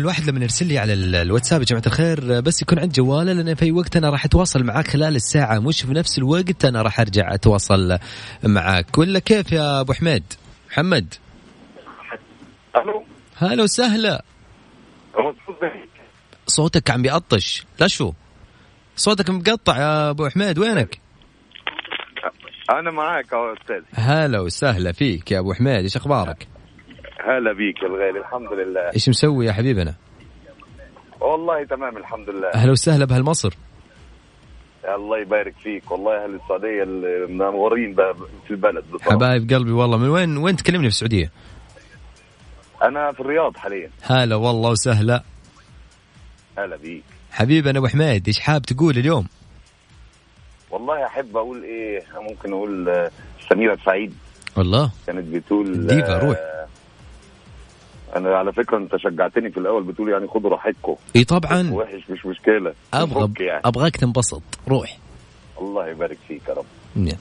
الواحد 0.00 0.30
لما 0.30 0.42
يرسل 0.42 0.66
لي 0.66 0.78
على 0.78 0.92
ال- 0.92 1.14
الواتساب 1.14 1.60
يا 1.60 1.66
جماعة 1.66 1.82
الخير 1.86 2.40
بس 2.40 2.62
يكون 2.62 2.78
عند 2.78 2.92
جوالة 2.92 3.32
لأن 3.32 3.54
في 3.54 3.72
وقت 3.72 3.96
أنا 3.96 4.10
راح 4.10 4.24
أتواصل 4.24 4.64
معاك 4.64 4.88
خلال 4.88 5.16
الساعة. 5.16 5.58
مش 5.58 5.82
في 5.82 5.92
نفس 5.92 6.18
الوقت 6.18 6.64
أنا 6.64 6.82
راح 6.82 7.00
أرجع 7.00 7.34
أتواصل 7.34 7.98
معاك. 8.44 8.98
ولا 8.98 9.18
كيف 9.18 9.52
يا 9.52 9.80
أبو 9.80 9.92
حميد؟ 9.92 10.24
محمد؟ 10.70 11.14
ألو؟ 12.76 13.04
هلا 13.36 13.62
وسهلا. 13.62 14.24
صوتك 16.46 16.90
عم 16.90 17.02
بيعطش 17.02 17.64
لا 17.80 17.86
شو؟ 17.86 18.12
صوتك 18.96 19.30
مقطع 19.30 19.76
يا 19.78 20.10
أبو 20.10 20.28
حميد 20.28 20.58
وينك؟ 20.58 20.98
أنا 22.70 22.90
معاك 22.90 23.32
يا 23.32 23.54
أستاذ. 23.62 23.82
هلا 23.94 24.40
وسهلا 24.40 24.92
فيك 24.92 25.30
يا 25.30 25.38
أبو 25.38 25.52
حميد 25.54 25.82
إيش 25.82 25.96
أخبارك؟ 25.96 26.48
هلا 27.24 27.52
بيك 27.52 27.82
يا 27.82 27.86
الغالي 27.86 28.18
الحمد 28.18 28.52
لله. 28.52 28.80
إيش 28.94 29.08
مسوي 29.08 29.46
يا 29.46 29.52
حبيبنا؟ 29.52 29.94
والله 31.20 31.64
تمام 31.64 31.96
الحمد 31.96 32.30
لله. 32.30 32.48
أهلا 32.54 32.72
وسهلا 32.72 33.04
بهالمصر. 33.04 33.54
الله 34.84 35.18
يبارك 35.18 35.54
فيك 35.62 35.90
والله 35.90 36.24
أهل 36.24 36.34
السعودية 36.34 36.82
المنورين 36.82 37.94
بقى 37.94 38.14
في 38.46 38.50
البلد 38.50 38.84
بصراحة. 38.92 39.10
حبايب 39.10 39.50
قلبي 39.52 39.72
والله 39.72 39.96
من 39.98 40.08
وين 40.08 40.36
وين 40.36 40.56
تكلمني 40.56 40.82
في 40.82 40.94
السعودية؟ 40.94 41.30
أنا 42.82 43.12
في 43.12 43.20
الرياض 43.20 43.56
حاليا. 43.56 43.90
هلا 44.02 44.36
والله 44.36 44.70
وسهلا. 44.70 45.22
هلا 46.58 46.76
بيك. 46.76 47.04
حبيبنا 47.30 47.78
أبو 47.78 47.86
حميد 47.88 48.26
إيش 48.26 48.40
حاب 48.40 48.62
تقول 48.62 48.98
اليوم؟ 48.98 49.26
والله 50.70 51.06
أحب 51.06 51.36
أقول 51.36 51.62
إيه 51.64 52.02
ممكن 52.14 52.52
أقول 52.52 52.88
آه، 52.88 53.10
سميرة 53.50 53.78
سعيد. 53.84 54.14
والله 54.56 54.90
كانت 55.06 55.34
بتقول 55.34 55.86
ديفا، 55.86 56.16
آه، 56.16 56.18
روح. 56.18 56.36
أنا 58.16 58.36
على 58.36 58.52
فكرة 58.52 58.76
أنت 58.76 58.96
شجعتني 58.96 59.50
في 59.50 59.58
الأول 59.60 59.82
بتقول 59.82 60.08
يعني 60.10 60.26
خدوا 60.26 60.50
راحتكم. 60.50 60.96
إي 61.16 61.24
طبعا. 61.24 61.70
وحش 61.72 62.10
مش 62.10 62.26
مشكلة. 62.26 62.74
أبغى 62.94 63.46
يعني. 63.46 63.60
أبغاك 63.64 63.96
تنبسط. 63.96 64.42
روح. 64.68 64.96
الله 65.60 65.88
يبارك 65.88 66.18
فيك 66.28 66.48
يا 66.48 66.54
رب. 66.54 66.64
نعم. 66.96 67.16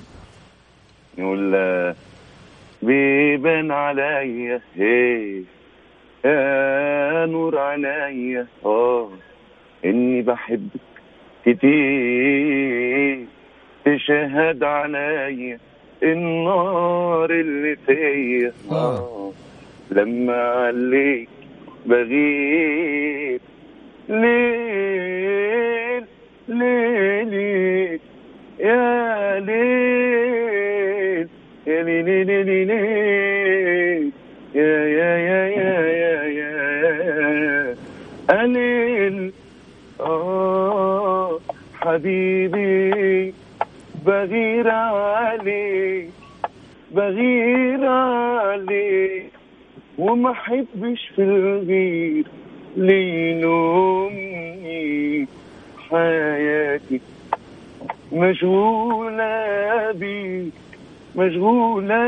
يقول 1.18 1.56
آه، 1.56 1.96
بيبان 2.82 3.72
عليا 3.72 4.62
هي 4.76 5.44
يا 6.26 7.26
نور 7.26 7.60
عينيا 7.60 8.48
آه 8.66 9.10
إني 9.86 10.22
بحبك 10.22 10.80
كتير. 11.46 13.26
تشهد 13.86 14.64
عليا 14.64 15.60
النار 16.04 17.32
اللي 17.32 17.76
فيا. 17.76 18.54
آه. 18.72 19.29
لما 19.92 20.42
عليك 20.42 21.30
بغيب 21.86 23.42
ليل 24.10 26.04
ليل 26.48 27.34
يا 28.60 29.40
ليل 29.40 31.28
يا 31.68 31.84
ليل 31.84 32.06
ليل 32.06 32.28
ليل 32.28 32.68
ليل 32.68 34.12
يا 34.56 34.88
يا 35.00 35.18
يا 35.18 35.48
يا 35.58 35.78
يا 36.00 36.24
يا 36.40 37.76
أليل 38.44 39.32
آه 40.00 41.40
حبيبي 41.82 43.34
بغير 44.06 44.70
عليك 44.70 46.10
بغير 46.92 47.86
عليك. 47.88 49.19
وما 50.00 50.32
احبش 50.32 51.12
في 51.16 51.22
الغير 51.22 52.26
ليلومني 52.78 54.08
حياتي. 55.90 57.02
مشغولة 58.12 59.92
بيك 59.92 60.54
مشغولة 61.16 62.04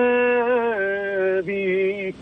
بيك 1.41 2.15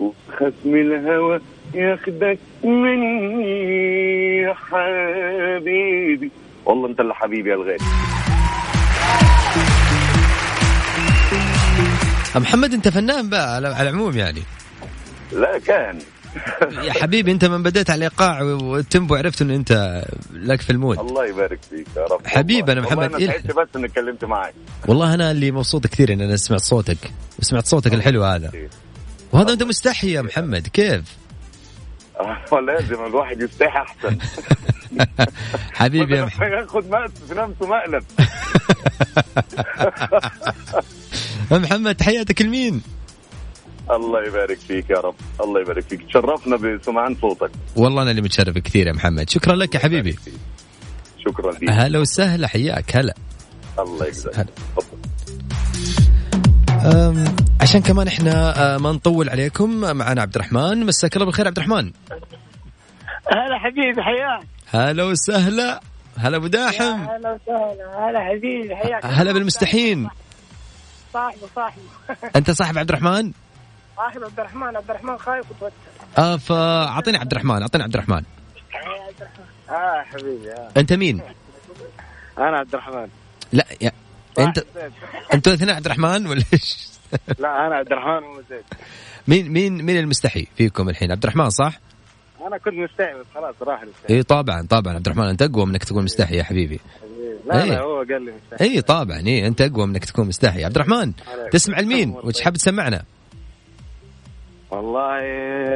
وخصم 0.00 0.74
الهوى 0.74 1.40
ياخدك 1.74 2.38
مني 2.64 4.36
يا 4.42 4.54
حبيبي. 4.54 6.30
والله 6.66 6.88
انت 6.88 7.00
اللي 7.00 7.14
حبيبي 7.14 7.50
يا 7.50 7.54
الغالي. 7.54 7.84
محمد 12.36 12.72
أنت 12.74 12.88
فنان 12.88 13.30
بقى 13.30 13.54
على 13.56 13.68
العموم 13.80 14.16
يعني. 14.16 14.40
لا 15.34 15.58
كان. 15.58 15.98
يا 16.82 16.92
حبيبي 16.92 17.32
انت 17.32 17.44
من 17.44 17.62
بديت 17.62 17.90
على 17.90 17.98
الايقاع 17.98 18.42
وال 18.42 18.63
tempo 18.63 19.14
عرفت 19.14 19.42
إنه 19.42 19.54
انت 19.54 20.02
لك 20.32 20.60
في 20.60 20.70
المود. 20.70 20.98
الله 20.98 21.26
يبارك 21.26 21.58
فيك 21.70 21.86
يا 21.96 22.04
رب. 22.04 22.26
حبيبي 22.26 22.70
والله 22.70 22.82
محمد 22.82 23.04
أنا 23.04 23.16
إلحق. 23.16 23.36
سعدت 23.36 23.56
بس 23.56 23.68
إني 23.76 23.86
اتكلمت 23.86 24.24
معك. 24.24 24.54
والله 24.88 25.14
أنا 25.14 25.30
اللي 25.30 25.50
مبسوط 25.50 25.86
كثير 25.86 26.12
ان 26.12 26.20
أنا 26.20 26.36
سمعت 26.36 26.60
صوتك. 26.60 26.98
وسمعت 27.38 27.66
صوتك 27.66 27.94
الحلو 27.94 28.24
هذا. 28.24 28.52
وهذا 29.32 29.52
أنت 29.52 29.62
مستحي 29.62 30.12
يا 30.12 30.22
محمد. 30.22 30.68
كيف؟ 30.68 31.02
آه، 32.20 32.60
لازم 32.60 33.04
الواحد 33.04 33.40
يستحي 33.40 33.78
أحسن. 33.78 34.18
حبيبي 35.72 36.16
يا 36.16 36.24
محمد 36.24 36.66
مقلب 36.74 37.10
في 37.28 37.34
نفسه 37.34 37.66
مقلب 37.66 38.04
محمد 41.64 41.94
تحياتك 41.94 42.42
لمين؟ 42.42 42.82
الله 43.90 44.26
يبارك 44.26 44.58
فيك 44.58 44.90
يا 44.90 45.00
رب. 45.00 45.14
الله 45.40 45.60
يبارك 45.60 45.82
فيك. 45.82 46.06
تشرفنا 46.06 46.56
بسمعان 46.56 47.16
صوتك. 47.20 47.50
والله 47.76 48.02
أنا 48.02 48.10
اللي 48.10 48.22
متشرف 48.22 48.58
كثير 48.58 48.86
يا 48.86 48.92
محمد. 48.92 49.30
شكرا 49.30 49.56
لك 49.56 49.74
يا 49.74 49.80
حبيبي. 49.80 50.18
شكرا 51.28 51.52
لك 51.52 51.70
هلا 51.70 51.98
وسهلا 51.98 52.46
حياك. 52.48 52.96
هلا. 52.96 53.14
الله 53.78 54.06
يجزاك. 54.06 54.46
عشان 57.60 57.82
كمان 57.82 58.06
إحنا 58.06 58.74
أه، 58.74 58.78
ما 58.78 58.92
نطول 58.92 59.28
عليكم 59.28 59.80
معنا 59.80 60.22
عبد 60.22 60.34
الرحمن. 60.34 60.86
مساك 60.86 61.14
الله 61.14 61.26
بالخير 61.26 61.46
عبد 61.46 61.58
الرحمن. 61.58 61.92
هلا 63.32 63.58
حبيبي 63.58 64.02
حياك. 64.02 64.46
هلا 64.66 65.04
وسهلا. 65.04 65.80
هلا 66.16 66.36
أبو 66.36 66.46
داحم. 66.46 66.84
هلا 66.84 67.16
وسهلا. 67.16 68.10
هلا 68.10 68.20
حبيبي 68.20 68.76
حياك. 68.76 69.06
هلا 69.06 69.32
بالمستحين 69.32 70.08
صاحبه 71.12 71.48
صاحبه. 71.56 71.82
أنت 72.36 72.50
صاحب 72.50 72.78
عبد 72.78 72.88
الرحمن؟ 72.88 73.32
صاحب 73.96 74.24
عبد 74.24 74.40
الرحمن 74.40 74.76
عبد 74.76 74.90
الرحمن 74.90 75.18
خايف 75.18 75.50
وتوتر. 75.50 75.72
آه 76.18 76.36
فأعطيني 76.36 77.18
عبد 77.18 77.32
الرحمن 77.32 77.62
أعطيني 77.62 77.84
عبد 77.84 77.94
الرحمن. 77.94 78.22
آه 79.70 80.02
حبيبي 80.02 80.52
آه. 80.52 80.70
أنت 80.76 80.92
مين؟ 80.92 81.20
أنا 82.38 82.58
عبد 82.58 82.74
الرحمن. 82.74 83.08
لا 83.52 83.66
يا 83.80 83.92
انت 84.38 84.64
أنتوا 85.34 85.52
الاثنين 85.52 85.74
عبد 85.74 85.84
الرحمن 85.84 86.26
ولا 86.26 86.42
إيش؟ 86.52 86.88
لا 87.38 87.66
أنا 87.66 87.76
عبد 87.76 87.92
الرحمن 87.92 88.20
مين 89.28 89.52
مين 89.52 89.84
مين 89.84 89.98
المستحي 89.98 90.46
فيكم 90.56 90.88
الحين؟ 90.88 91.12
عبد 91.12 91.22
الرحمن 91.22 91.50
صح؟ 91.50 91.80
أنا 92.46 92.58
كنت 92.58 92.74
مستعد 92.74 93.16
بس 93.16 93.26
خلاص 93.34 93.54
راح 93.62 93.82
المستعد 93.82 94.10
اي 94.10 94.22
طبعا 94.22 94.66
طبعا 94.70 94.94
عبد 94.94 95.06
الرحمن 95.06 95.24
أنت 95.24 95.42
أقوى 95.42 95.66
منك 95.66 95.84
تكون 95.84 96.04
مستحي 96.04 96.36
يا 96.36 96.42
حبيبي. 96.42 96.80
لا 97.46 97.62
إيه. 97.62 97.70
لا 97.70 97.80
هو 97.80 97.96
قال 97.98 98.22
لي 98.22 98.32
مستعد 98.32 98.62
اي 98.62 98.82
طبعا 98.82 99.18
اي 99.26 99.46
أنت 99.46 99.60
أقوى 99.60 99.86
منك 99.86 100.04
تكون 100.04 100.28
مستحي. 100.28 100.64
عبد 100.64 100.74
الرحمن 100.74 101.12
تسمع 101.52 101.80
لمين؟ 101.80 102.10
وش 102.10 102.40
حاب 102.40 102.54
تسمعنا؟ 102.54 103.04
والله 104.74 105.18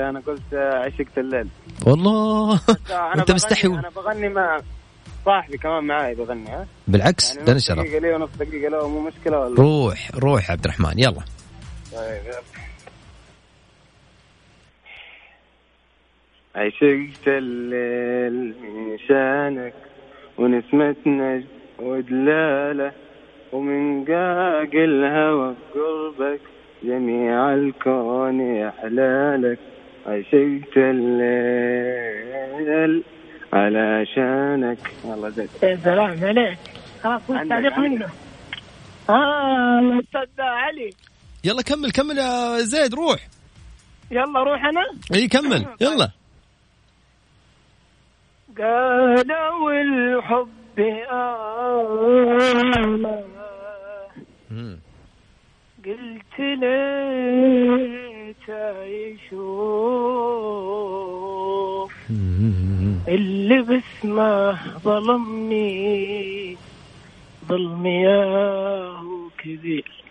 أنا 0.09 0.21
قلت 0.27 0.55
عشقت 0.55 1.19
الليل. 1.19 1.49
والله. 1.87 2.61
أنا 2.91 3.15
انت 3.15 3.33
مستحي 3.33 3.69
أنا 3.69 3.91
بغني 3.97 4.29
مع 4.29 4.61
صاحبي 5.25 5.59
كمان 5.59 5.85
معاي 5.85 6.15
بغني 6.15 6.49
ها؟ 6.49 6.67
بالعكس 6.89 7.35
يعني 7.35 7.47
ده 7.47 7.55
نص 7.55 7.71
نشرف 7.71 7.79
دقيقة 7.87 8.01
لي 8.01 8.15
ونص 8.15 8.31
دقيقة 8.39 8.71
له 8.71 8.89
مو 8.89 9.01
مشكلة 9.01 9.39
ولا 9.39 9.55
روح 9.63 10.11
روح 10.15 10.51
عبد 10.51 10.65
الرحمن 10.65 10.99
يلا. 10.99 11.23
طيب 11.93 12.23
يلا. 12.27 12.43
عشقت 16.57 17.29
الليل 17.29 18.55
من 18.63 18.99
شانك 19.09 19.75
ونسمة 20.39 20.97
نجم 21.07 21.47
ودلالة 21.79 22.93
ومن 23.53 24.05
قاق 24.05 24.71
الهوى 24.75 25.55
بقربك. 25.75 26.41
جميع 26.83 27.55
الكون 27.55 28.57
يحلالك 28.57 29.59
عشقت 30.07 30.77
الليل 30.77 32.12
علشانك 33.53 34.79
والله 35.05 35.29
زين 35.29 35.49
يا 35.62 35.77
سلام 35.77 36.25
عليك. 36.25 36.59
خلاص 37.03 37.31
مش 37.31 37.37
عندك- 37.37 37.49
تعليق 37.51 37.73
عندك. 37.73 37.88
منه. 37.91 38.09
آه 39.11 39.79
الأستاذ 39.79 40.29
علي. 40.41 40.91
يلا 41.45 41.62
كمل 41.62 41.91
كمل 41.91 42.19
يا 42.19 42.59
زيد 42.59 42.95
روح. 42.95 43.29
يلا 44.11 44.43
روح 44.43 44.64
أنا؟ 44.64 44.81
إي 45.14 45.29
كمل. 45.29 45.67
يلا. 45.81 46.11
قالوا 48.59 49.73
الحب 49.73 50.49
مم. 50.79 50.88
قلت 55.88 56.37
ليت 56.38 58.48
يشوف. 59.29 60.59
اللي 63.09 63.62
باسمه 63.62 64.59
ظلمني. 64.79 66.57
ظلم 67.48 67.87
ياهو 67.87 69.29
كبير. 69.38 70.05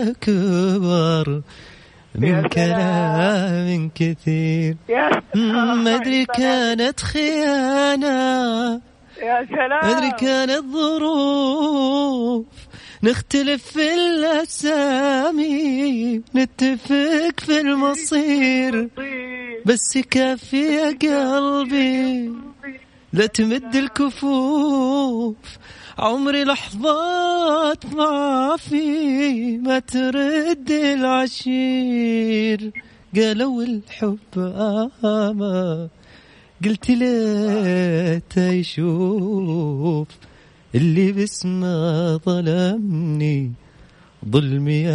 أكبر 0.09 1.41
من 2.15 2.47
كلام 2.47 3.91
كثير. 3.95 4.75
ما 5.35 5.95
أدري 5.95 6.25
كانت 6.25 6.99
خيانة. 6.99 8.81
يا 9.21 9.47
سلام. 9.49 9.69
ما 9.83 9.97
أدري 9.97 10.11
كانت 10.11 10.63
ظروف. 10.73 12.45
نختلف 13.03 13.63
في 13.63 13.93
الأسامي 13.93 15.41
نتفق 16.35 17.39
في 17.39 17.61
المصير. 17.61 18.89
بس 19.65 19.97
كافي 19.97 20.65
يا 20.75 20.89
قلبي. 20.89 22.31
لا 23.13 23.25
تمد 23.25 23.75
الكفوف. 23.75 25.35
عمري 25.99 26.43
لحظات 26.43 27.85
ما 27.85 28.55
في 28.57 29.57
ما 29.57 29.79
ترد 29.79 30.71
العشير. 30.71 32.71
قالوا 33.15 33.63
الحب 33.63 34.53
آما 35.05 35.87
قلت 36.65 36.89
ليت 36.89 38.37
يشوف 38.37 40.07
اللي 40.75 41.11
باسمه 41.11 42.17
ظلمني. 42.17 43.51
ظلم 44.29 44.67
ياهو 44.67 44.91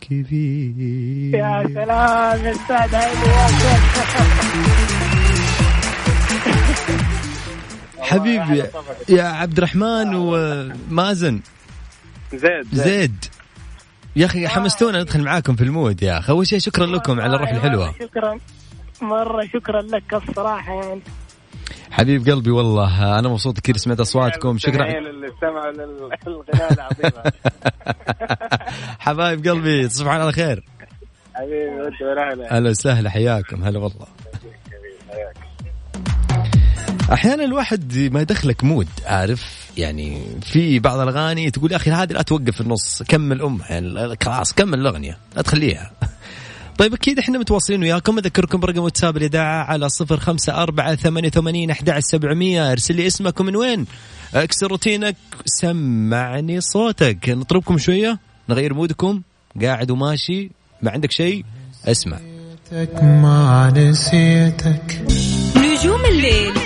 كبير. 0.00 1.34
يا 1.34 1.62
سلام 1.74 2.46
أستاذ 2.46 2.94
هيدي 2.94 3.30
يا 3.30 3.48
حبيبي 8.00 8.64
يا 9.08 9.22
عبد 9.22 9.58
الرحمن 9.58 10.14
ومازن. 10.14 11.40
زيد 12.34 12.66
زيد. 12.72 13.24
يا 14.16 14.26
أخي 14.26 14.48
حمستونا 14.48 15.02
ندخل 15.02 15.22
معاكم 15.22 15.56
في 15.56 15.64
المود 15.64 16.02
يا 16.02 16.18
أخي. 16.18 16.32
أول 16.32 16.46
شيء 16.46 16.58
شكرا 16.58 16.86
لكم 16.86 17.20
على 17.20 17.36
الروح 17.36 17.50
الحلوة. 17.50 17.94
شكرا. 18.00 18.38
مرة 19.02 19.44
شكرا 19.52 19.82
لك 19.82 20.14
الصراحة 20.14 20.72
يعني. 20.72 21.00
حبيب 21.90 22.28
قلبي 22.28 22.50
والله 22.50 23.18
أنا 23.18 23.28
مبسوط 23.28 23.60
كثير 23.60 23.76
سمعت 23.76 24.00
أصواتكم. 24.00 24.58
شكرا. 24.58 24.86
استمعوا 25.28 25.72
للغناء 25.72 26.88
حبايب 28.98 29.48
قلبي 29.48 29.88
تصبحون 29.88 30.20
على 30.20 30.32
خير. 30.32 30.64
حبيبي 31.34 31.80
وأنت 31.80 32.02
ورحلة 32.02 32.58
هلا 32.58 32.70
وسهلا 32.70 33.10
حياكم. 33.10 33.64
هلا 33.64 33.78
والله. 33.78 34.06
أحيانا 37.12 37.44
الواحد 37.44 38.10
ما 38.12 38.20
يدخلك 38.20 38.64
مود 38.64 38.88
عارف؟ 39.04 39.70
يعني 39.76 40.22
في 40.42 40.78
بعض 40.78 40.98
الأغاني 40.98 41.50
تقول 41.50 41.72
يا 41.72 41.76
أخي 41.76 41.90
هذه 41.90 42.12
لا 42.12 42.22
توقف 42.22 42.50
في 42.50 42.60
النص 42.60 43.02
كمل 43.02 43.42
أم 43.42 43.60
يعني 43.70 44.16
خلاص 44.22 44.52
كمل 44.52 44.78
الأغنية 44.78 45.18
لا 45.36 45.42
تخليها. 45.42 45.90
طيب 46.78 46.94
أكيد 46.94 47.18
إحنا 47.18 47.38
متواصلين 47.38 47.82
وياكم 47.82 48.18
أذكركم 48.18 48.60
برقم 48.60 48.78
واتساب 48.78 49.16
الاذاعه 49.16 49.64
على 49.64 49.88
صفر 49.88 50.20
خمسة 50.20 50.62
أربعة 50.62 50.94
ثمانية 50.94 51.28
وثمانين 51.28 51.70
احدى 51.70 51.90
عشر 51.90 52.06
سبعمئه 52.06 52.72
أرسل 52.72 52.96
لي 52.96 53.06
اسمك 53.06 53.40
ومن 53.40 53.56
وين؟ 53.56 53.86
أكسر 54.34 54.66
روتينك 54.66 55.16
سمعني 55.44 56.60
صوتك. 56.60 57.28
نطلبكم 57.28 57.78
شوية 57.78 58.18
نغير 58.48 58.74
مودكم 58.74 59.22
قاعد 59.62 59.90
وماشي 59.90 60.50
ما 60.82 60.90
عندك 60.90 61.10
شيء 61.10 61.44
اسمع. 61.84 62.18
ما 63.02 63.72
نسيتك. 63.76 65.02
نجوم 65.56 66.04
الليل. 66.04 66.65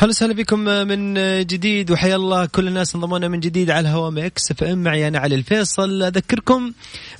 هلا 0.00 0.08
وسهلا 0.08 0.34
بكم 0.34 0.58
من 0.58 1.14
جديد 1.46 1.90
وحيا 1.90 2.16
الله 2.16 2.46
كل 2.46 2.68
الناس 2.68 2.94
انضمونا 2.94 3.28
من 3.28 3.40
جديد 3.40 3.70
على 3.70 3.80
الهواء 3.80 4.10
ميكس 4.10 4.50
إف 4.50 4.64
إم. 4.64 4.82
معي 4.82 5.08
أنا 5.08 5.18
علي 5.18 5.34
الفيصل. 5.34 6.02
أذكركم 6.02 6.72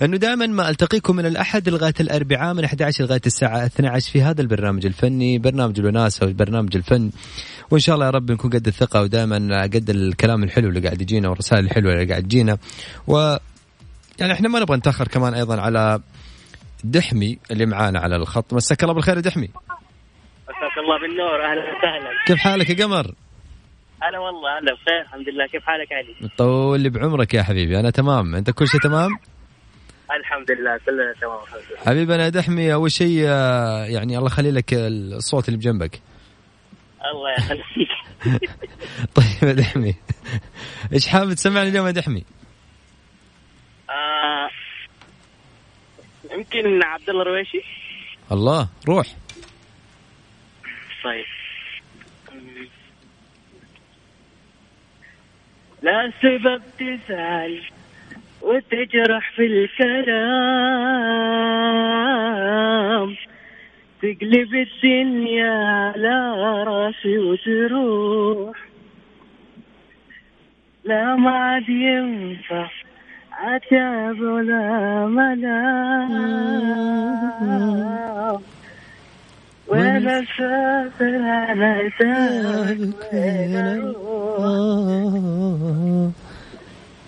أنه 0.03 0.17
دائما 0.17 0.47
ما 0.47 0.71
ألتقيكم 0.71 1.17
من 1.17 1.27
الأحد 1.27 1.69
لغاية 1.69 1.95
الأربعاء 2.01 2.55
من 2.55 2.65
11 2.65 3.05
لغاية 3.05 3.21
الساعة 3.27 3.67
12 3.67 4.13
في 4.13 4.23
هذا 4.23 4.41
البرنامج 4.41 4.87
الفني 4.87 5.39
برنامج 5.39 5.81
الوناسة 5.81 6.27
وبرنامج 6.27 6.77
الفن. 6.77 7.11
وإن 7.71 7.81
شاء 7.81 7.95
الله 7.95 8.07
يا 8.07 8.11
رب 8.11 8.31
نكون 8.31 8.51
قد 8.51 8.67
الثقة 8.67 9.03
ودائما 9.03 9.63
قد 9.63 9.91
الكلام 9.91 10.45
الحلو 10.45 10.69
اللي 10.69 10.81
قاعد 10.81 11.03
يجينا 11.03 11.29
والرسائل 11.29 11.65
الحلوة 11.65 11.93
اللي 11.93 12.05
قاعد 12.05 12.23
تجينا. 12.23 12.59
و 13.07 13.37
يعني 14.19 14.33
إحنا 14.33 14.49
ما 14.49 14.61
نبغى 14.61 14.77
نتأخر 14.77 15.09
كمان 15.09 15.35
أيضا 15.35 15.61
على 15.61 16.01
دحمي 16.85 17.39
اللي 17.51 17.67
معانا 17.67 18.01
على 18.01 18.17
الخط. 18.17 18.55
مساك 18.55 18.83
الله 18.83 18.95
بالخير 18.95 19.17
يا 19.17 19.21
دحمي. 19.21 19.49
مساك 20.49 20.79
الله 20.79 21.01
بالنور 21.01 21.45
أهلا 21.45 21.61
وسهلا. 21.79 22.11
كيف 22.27 22.39
حالك 22.39 22.71
يا 22.71 22.85
قمر؟ 22.85 23.15
هلا 24.03 24.19
والله 24.19 24.59
هلا 24.59 24.75
بخير 24.75 25.01
الحمد 25.03 25.29
لله. 25.29 25.47
كيف 25.47 25.63
حالك 25.65 25.93
علي؟ 25.93 26.29
طول 26.39 26.81
لي 26.81 26.89
بعمرك 26.91 27.35
يا 27.35 27.43
حبيبي 27.43 27.81
أنا 27.81 27.91
تمام. 27.91 28.35
أنت 28.35 28.51
كل 28.51 28.69
شيء 28.69 28.81
تمام؟ 28.81 29.11
الحمد 30.21 30.51
لله 30.51 30.79
كلنا 30.87 31.13
تمام 31.21 31.43
الحمد 31.43 31.61
لله. 31.71 31.81
حبيبي 31.87 32.15
أنا 32.15 32.29
دحمي 32.29 32.75
أول 32.75 32.93
شيء 32.93 33.25
آه، 33.27 33.85
يعني 33.85 34.17
الله 34.19 34.27
يخلي 34.27 34.51
لك 34.51 34.75
الصوت 34.75 35.49
اللي 35.49 35.59
بجنبك. 35.59 36.01
الله 37.13 37.33
يخليك. 37.39 37.89
طيب 39.17 39.49
يا 39.49 39.53
دحمي 39.53 39.95
إيش 40.93 41.09
حابب 41.09 41.33
تسمعني 41.33 41.69
اليوم 41.69 41.87
يا 41.87 41.91
دحمي؟ 41.93 42.25
آه 43.91 44.49
يمكن 46.35 46.83
عبد 46.85 47.11
الله 47.11 47.23
الرويشي؟ 47.23 47.63
الله 48.33 48.69
روح. 48.89 49.07
طيب. 51.09 51.25
لا 55.83 56.13
سبب 56.23 56.63
تزعل 56.79 57.63
وتجرح 58.43 59.33
في 59.37 59.47
الكلام. 59.47 60.69
تقلب 64.03 64.55
الدنيا 64.55 65.53
على 65.53 66.35
راسي 66.65 67.19
وتروح. 67.19 68.57
لا 70.85 71.17
ما 71.17 71.31
عاد 71.31 71.69
ينفع 71.69 72.71
عتاب 73.33 74.21
ولا 74.21 75.07
ملام. 75.07 76.59
وأنا 79.79 80.25
سافر 80.39 81.23
على 81.23 81.91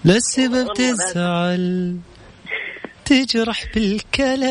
لا 0.04 0.16
السبب 0.16 0.72
تزعل 0.74 1.96
تجرح 3.04 3.64
بالكلام 3.74 4.50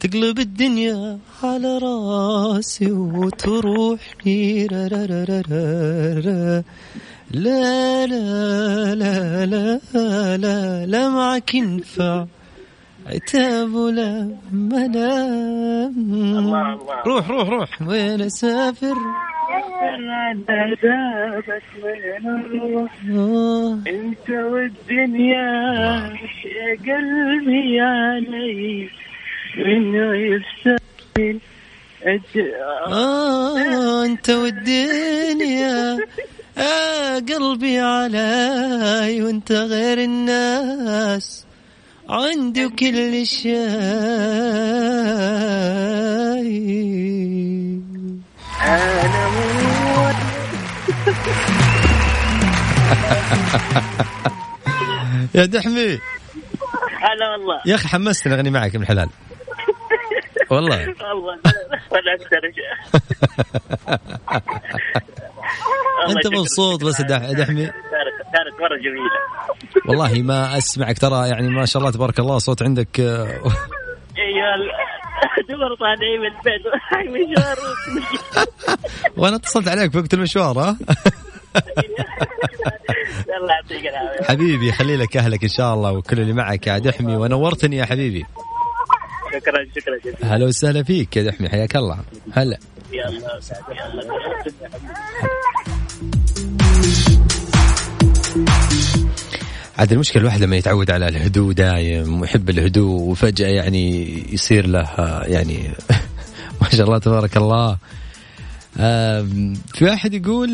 تقلب 0.00 0.38
الدنيا 0.38 1.18
على 1.42 1.78
راسي 1.78 2.92
وتروح 2.92 4.00
لي 4.26 4.66
را 4.66 4.86
را 4.86 5.04
را 5.04 5.24
را 5.24 5.40
را 5.40 6.20
را. 6.24 6.64
لا 7.30 8.06
لا 8.06 8.94
لا 8.94 9.44
لا 9.46 9.80
لا 10.36 10.86
لا 10.86 11.08
معك 11.08 11.54
ينفع 11.54 12.26
عتاب 13.06 13.74
ولا 13.74 14.30
الله. 14.52 15.90
روح 17.06 17.30
روح 17.30 17.48
روح. 17.48 17.82
وين 17.88 18.20
أسافر؟ 18.20 18.94
عذابك 20.48 21.62
وين 21.82 22.24
نروح. 22.24 22.92
أنت 23.86 24.30
والدنيا 24.30 25.46
يا 26.44 26.76
قلبي 26.86 27.80
علي 27.80 28.88
منه 29.56 30.14
يستاهل 30.14 31.40
آه 32.88 34.04
أنت 34.04 34.30
والدنيا 34.30 35.98
آه 36.58 37.14
قلبي 37.18 37.78
علي 37.80 39.22
وأنت 39.22 39.52
غير 39.52 39.98
الناس. 39.98 41.45
عندي 42.08 42.66
وكل 42.66 43.26
شيء. 43.26 43.56
أنا 48.62 49.28
موت 49.28 50.16
يا 55.34 55.44
دحمي. 55.44 55.98
هلا 57.00 57.30
والله. 57.32 57.60
يا 57.66 57.74
أخي 57.74 57.88
حمستني 57.88 58.34
أغني 58.34 58.50
معك 58.50 58.76
من 58.76 58.82
الحلال. 58.82 59.08
والله. 60.50 60.88
والله. 60.88 61.38
ولا 61.90 62.14
أقدر 62.14 62.40
الله. 62.44 62.76
أنت. 66.08 66.26
مبسوط 66.26 66.84
بس 66.84 67.00
دحمي؟ 67.00 67.66
كانت 67.66 67.74
كانت 68.32 68.60
مرة 68.60 68.76
جميلة. 68.76 69.20
والله 69.88 70.22
ما 70.22 70.58
أسمعك 70.58 70.98
ترى 70.98 71.28
يعني 71.28 71.48
ما 71.48 71.64
شاء 71.66 71.80
الله 71.80 71.92
تبارك 71.92 72.18
الله 72.20 72.38
صوت 72.38 72.62
عندك 72.62 73.00
آه، 73.00 73.26
دور 75.48 75.74
طالعين 75.80 76.20
من 76.20 76.26
البيت. 76.26 76.62
مشوار 77.30 77.56
وأنا 79.16 79.36
اتصلت 79.36 79.68
عليك 79.68 79.92
في 79.92 79.98
وقت 79.98 80.14
المشوار 80.14 80.58
ها؟ 80.58 80.76
الله 83.36 83.52
يعطيك 83.54 83.86
العافية. 83.86 84.24
حبيبي 84.24 84.72
خلي 84.72 84.96
لك 84.96 85.16
أهلك 85.16 85.42
إن 85.42 85.48
شاء 85.48 85.74
الله 85.74 85.92
وكل 85.92 86.20
اللي 86.20 86.32
معك 86.32 86.66
يا 86.66 86.78
دحمي 86.78 87.16
ونورتني 87.16 87.76
يا 87.76 87.84
حبيبي. 87.84 88.26
شكرا 89.32 89.66
شكرا 89.76 89.98
جزيلا. 89.98 90.36
هلا 90.36 90.46
وسهلا 90.46 90.82
فيك 90.82 91.16
يا 91.16 91.22
دحمي 91.22 91.48
حياك 91.48 91.76
الله. 91.76 91.98
هلا. 92.32 92.58
يلا 92.92 93.40
عاد 99.78 99.92
المشكلة 99.92 100.20
الواحد 100.20 100.40
لما 100.42 100.56
يتعود 100.56 100.90
على 100.90 101.08
الهدوء 101.08 101.52
دايم 101.52 102.20
ويحب 102.20 102.50
الهدوء 102.50 103.00
وفجأة 103.00 103.48
يعني 103.48 104.14
يصير 104.32 104.66
له 104.66 104.88
يعني 105.22 105.70
ما 106.62 106.68
شاء 106.70 106.86
الله 106.86 106.98
تبارك 106.98 107.36
الله. 107.36 107.76
في 109.74 109.84
واحد 109.84 110.14
يقول 110.14 110.50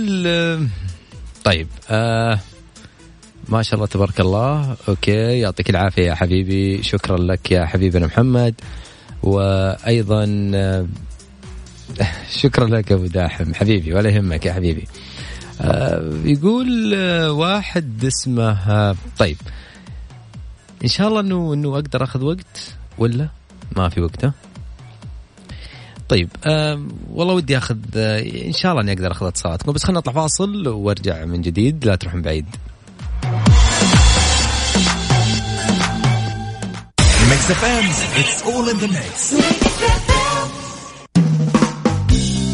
طيب 1.45 1.69
آه، 1.91 2.39
ما 3.49 3.63
شاء 3.63 3.75
الله 3.75 3.87
تبارك 3.87 4.21
الله. 4.21 4.77
أوكي 4.89 5.41
يعطيك 5.41 5.71
العافية 5.71 6.03
يا 6.07 6.15
حبيبي. 6.15 6.83
شكرا 6.83 7.17
لك 7.19 7.51
يا 7.51 7.67
حبيبنا 7.67 8.07
محمد. 8.07 8.55
وأيضا 9.23 10.51
آه، 10.55 10.87
شكرا 12.43 12.67
لك 12.67 12.93
أبو 12.93 13.07
داحم. 13.07 13.55
حبيبي 13.55 13.95
ولا 13.95 14.11
يهمك 14.11 14.47
يا 14.47 14.53
حبيبي. 14.53 14.85
يقول 16.25 16.93
آه، 16.95 17.33
واحد 17.33 18.05
اسمه 18.05 18.51
آه، 18.51 18.97
طيب 19.19 19.37
إن 20.85 20.89
شاء 20.89 21.09
الله 21.09 21.21
إنه 21.21 21.55
إنه 21.55 21.75
أقدر 21.75 22.05
أخذ 22.05 22.25
وقت 22.25 22.75
ولا 22.99 23.29
ما 23.77 23.89
في 23.89 24.01
وقت 24.01 24.25
ها؟ 24.25 24.33
طيب 26.09 26.29
آه 26.45 26.83
والله 27.13 27.35
ودي 27.35 27.59
أخذ 27.59 27.77
آه 27.97 28.21
إن 28.47 28.53
شاء 28.53 28.73
الله 28.73 28.83
إني 28.83 28.93
أقدر 28.93 29.13
أخذ 29.13 29.27
اتصالاتكم 29.27 29.73
بس 29.73 29.85
خلينا 29.85 29.99
نطلع 29.99 30.13
فاصل 30.13 30.69
وأرجع 30.69 31.25
من 31.25 31.43
جديد 31.43 31.85
لا 31.85 31.95
تروحون 31.97 32.23
بعيد. 32.23 32.47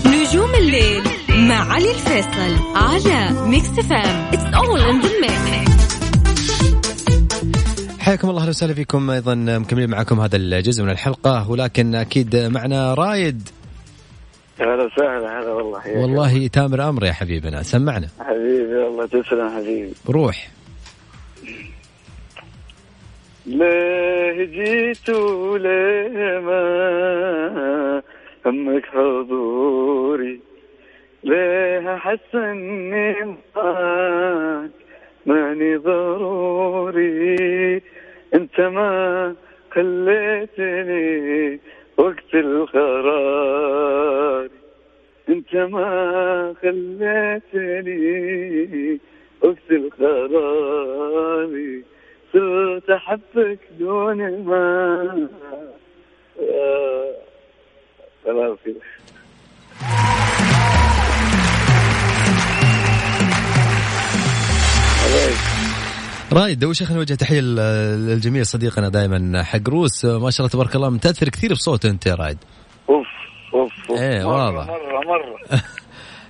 نجوم 0.07 0.55
الليل 0.55 1.08
مع 1.49 1.73
علي 1.73 1.91
الفيصل 1.91 2.77
على 2.77 3.49
ميكس 3.49 3.71
إف 3.81 4.06
إم 4.06 4.31
it's 4.33 4.55
all 4.55 4.81
in 4.81 5.01
the 5.01 5.09
حياكم 7.99 8.31
الله 8.31 8.41
أهلا 8.41 8.51
وسهلا 8.51 8.75
فيكم 8.75 9.11
أيضا 9.11 9.35
مكملين 9.35 9.91
معكم 9.91 10.21
هذا 10.21 10.37
الجزء 10.37 10.85
من 10.85 10.91
الحلقة 10.91 11.51
ولكن 11.51 11.95
أكيد 11.95 12.37
معنا 12.37 12.95
رايد. 12.95 13.49
هلا 14.61 14.85
وسهلا 14.85 15.41
هلا 15.41 15.53
والله 15.53 15.81
حياك 15.81 15.97
والله 15.97 16.47
تامر 16.47 16.89
أمر 16.89 17.05
يا 17.05 17.13
حبيبنا 17.13 17.63
سمعنا. 17.63 18.09
حبيبي 18.21 18.75
والله 18.75 19.07
تسلم 19.07 19.51
حبيبي. 19.57 19.93
روح. 20.09 20.49
ليه 23.47 24.45
جيت 24.45 25.11
وليه 25.11 26.41
ما 26.41 28.03
همك 28.47 28.85
حضوري؟ 28.87 30.48
ليه 31.25 31.95
احس 31.95 32.35
اني 32.35 33.37
معاك 33.57 34.71
ماني 35.27 35.77
ضروري. 35.77 37.37
أنت 38.35 38.61
ما 38.61 39.35
خليتني 39.71 41.61
وقت 41.97 42.35
القرار. 42.35 43.79
أنت 45.29 45.57
ما 45.57 46.55
خليتني 46.63 47.99
وقت 49.43 49.71
القرار. 49.71 51.53
صرت 52.33 52.91
أحبك 52.91 53.59
دون 53.79 54.45
ما 54.45 54.68
رايد 66.39 66.65
اول 66.65 66.77
شيء 66.77 66.87
خلينا 66.87 66.99
نوجه 67.01 67.15
تحية 67.15 67.41
لل- 67.41 68.07
للجميل 68.07 68.47
صديقنا 68.47 68.89
دائما 68.89 69.43
حق 69.43 69.69
روس. 69.69 70.05
ما 70.05 70.31
شاء 70.31 70.41
الله 70.41 70.49
تبارك 70.49 70.77
الله 70.77 70.91
متأثر 70.91 71.29
كثير 71.29 71.53
بصوته 71.53 71.91
أنت 71.91 72.07
يا 72.07 72.15
رايد 72.15 72.39
أوف 72.91 73.07
أوف 73.55 74.01
إيه، 74.01 74.25
مرة 74.25 74.45
واضح. 74.57 74.67
مرة 74.69 75.01
مرة. 75.07 75.61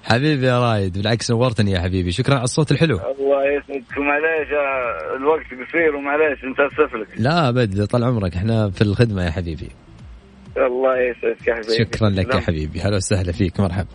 حبيبي 0.04 0.46
يا 0.46 0.58
رايد 0.60 0.98
بالعكس 0.98 1.30
نورتني 1.30 1.70
يا 1.70 1.80
حبيبي. 1.80 2.12
شكرا 2.12 2.34
على 2.34 2.44
الصوت 2.44 2.72
الحلو. 2.72 2.96
الله 2.96 3.44
يسعدك. 3.56 3.98
ومعليش 3.98 4.48
آه، 4.52 5.16
الوقت 5.16 5.44
قصير 5.46 5.96
ومعليش 5.96 6.44
أنت 6.44 6.60
اسف 6.60 6.94
لك 6.94 7.08
لا 7.20 7.48
أبد 7.48 7.86
طال 7.86 8.04
عمرك. 8.04 8.36
إحنا 8.36 8.70
في 8.70 8.82
الخدمة 8.82 9.24
يا 9.24 9.30
حبيبي. 9.30 9.68
الله 10.56 10.96
يسعدك 10.98 11.48
يا 11.48 11.54
حبيبي. 11.54 11.78
شكرا 11.84 12.10
لك 12.10 12.26
يا 12.28 12.32
نعم. 12.34 12.40
حبيبي. 12.42 12.80
هلا 12.80 12.96
وسهلا 12.96 13.32
فيك 13.32 13.60
مرحبا. 13.60 13.88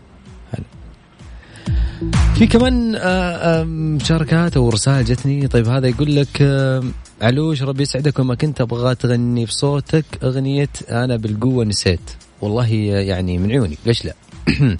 في 2.43 2.49
كمان 2.49 2.95
آه، 2.95 2.99
آه، 2.99 3.63
مشاركات 3.63 4.57
أو 4.57 4.69
رسائل 4.69 5.05
جتني. 5.05 5.47
طيب 5.47 5.67
هذا 5.67 5.87
يقول 5.87 6.15
لك 6.15 6.41
آه، 6.41 6.83
علوش 7.21 7.63
ربي 7.63 7.83
يسعدك 7.83 8.19
وما 8.19 8.35
كنت 8.35 8.61
أبغى 8.61 8.95
تغني 8.95 9.45
بصوتك 9.45 10.05
أغنية 10.23 10.69
أنا 10.89 11.15
بالقوة 11.15 11.65
نسيت. 11.65 11.99
والله 12.41 12.67
يعني 12.73 13.37
من 13.37 13.51
عيوني. 13.51 13.77
ليش 13.85 14.05
لا؟ 14.05 14.13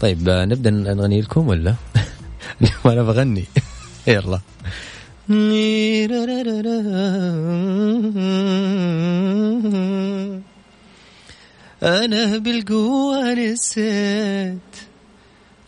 طيب 0.00 0.28
آه، 0.28 0.44
نبدأ 0.44 0.70
نغني 0.70 1.20
لكم 1.20 1.48
ولا؟ 1.48 1.74
وأنا 2.84 3.02
بغني. 3.02 3.44
يلا. 4.06 4.40
أنا 11.82 12.38
بالقوة 12.38 13.34
نسيت. 13.34 14.91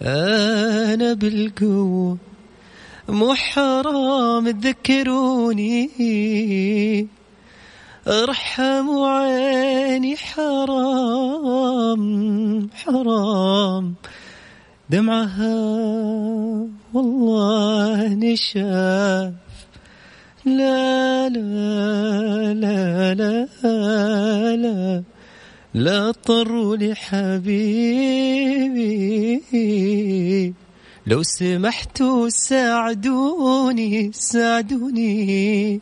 أنا 0.05 1.13
بالقوة 1.13 2.19
مو 3.09 3.35
حرام 3.35 4.51
تذكروني. 4.51 5.89
ارحموا 8.09 9.09
عيني 9.09 10.17
حرام 10.17 12.03
حرام. 12.75 13.95
دمعها 14.91 15.55
والله 16.95 18.15
نشاف. 18.15 19.33
لا 20.45 21.29
لا 21.29 22.55
لا 22.55 23.15
لا 23.15 23.47
لا. 24.57 25.03
لا 25.75 26.09
اضطروا 26.09 26.77
لي 26.77 26.95
حبيبي 26.95 27.75
لو 31.07 31.23
سمحتوا 31.23 32.29
ساعدوني 32.29 34.13
ساعدوني. 34.15 35.81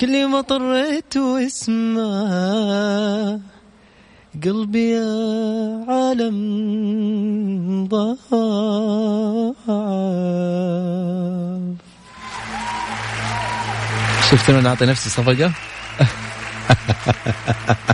كل 0.00 0.26
ما 0.26 0.40
طريت 0.40 1.16
اسمع 1.16 2.28
قلبي 4.44 4.90
يا 4.90 5.84
عالم 5.88 6.36
ضاع 7.86 8.16
شفت 14.30 14.50
أنا 14.50 14.68
اعطي 14.68 14.86
نفسي 14.86 15.10
صفقة؟ 15.10 15.52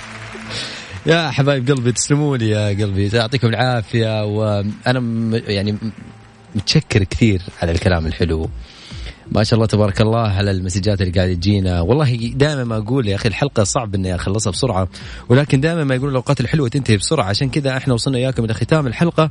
يا 1.07 1.31
حبايب 1.31 1.71
قلبي 1.71 1.93
تسلموا 1.93 2.37
لي 2.37 2.49
يا 2.49 2.69
قلبي. 2.69 3.09
يعطيكم 3.09 3.49
العافية 3.49 4.25
وأنا 4.25 5.39
يعني 5.49 5.77
متشكر 6.55 7.05
كثير 7.05 7.43
على 7.63 7.73
الكلام 7.73 8.07
الحلو. 8.07 8.51
ما 9.33 9.45
شاء 9.45 9.55
الله 9.55 9.67
تبارك 9.67 10.01
الله 10.01 10.29
على 10.29 10.51
المسجات 10.51 11.01
اللي 11.01 11.13
قاعدة 11.13 11.35
تجينا. 11.35 11.81
والله 11.81 12.33
دائما 12.35 12.65
ما 12.65 12.77
أقول 12.77 13.09
يا 13.09 13.15
أخي 13.15 13.29
الحلقة 13.29 13.65
صعب 13.65 13.95
إني 13.95 14.15
أخلصها 14.15 14.51
بسرعة 14.51 14.89
ولكن 15.29 15.61
دائما 15.61 15.85
ما 15.85 15.95
يقولون 15.95 16.11
الأوقات 16.11 16.41
الحلوة 16.41 16.69
تنتهي 16.69 16.97
بسرعة. 16.97 17.25
عشان 17.25 17.51
كذا 17.51 17.77
إحنا 17.77 17.95
وصلنا 17.95 18.19
إياكم 18.19 18.45
إلى 18.45 18.55
ختام 18.55 18.87
الحلقة. 18.87 19.31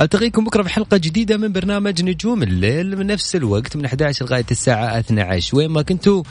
ألتقيكم 0.00 0.44
بكرة 0.44 0.62
في 0.62 0.68
حلقة 0.68 0.96
جديدة 0.96 1.36
من 1.36 1.52
برنامج 1.52 2.02
نجوم 2.02 2.42
الليل 2.42 2.96
من 2.98 3.06
نفس 3.06 3.36
الوقت 3.36 3.76
من 3.76 3.84
11 3.84 4.24
لغاية 4.26 4.46
الساعة 4.50 4.98
12 4.98 5.56
وين 5.56 5.70
ما 5.70 5.82
كنتوا 5.82 6.22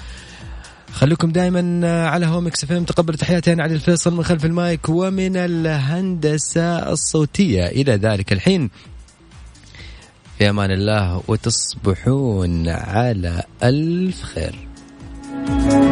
خليكم 0.93 1.31
دائما 1.31 1.81
على 2.07 2.25
ميكس 2.25 2.63
إف 2.63 2.71
إم. 2.71 2.83
تقبل 2.83 3.15
تحياتي 3.15 3.53
أنا 3.53 3.63
علي 3.63 3.73
الفيصل 3.75 4.13
من 4.13 4.23
خلف 4.23 4.45
المايك 4.45 4.89
ومن 4.89 5.37
الهندسة 5.37 6.91
الصوتية. 6.91 7.65
إلى 7.65 7.95
ذلك 7.95 8.33
الحين. 8.33 8.69
في 10.37 10.49
أمان 10.49 10.71
الله 10.71 11.23
وتصبحون 11.27 12.69
على 12.69 13.43
ألف 13.63 14.23
خير. 14.23 14.68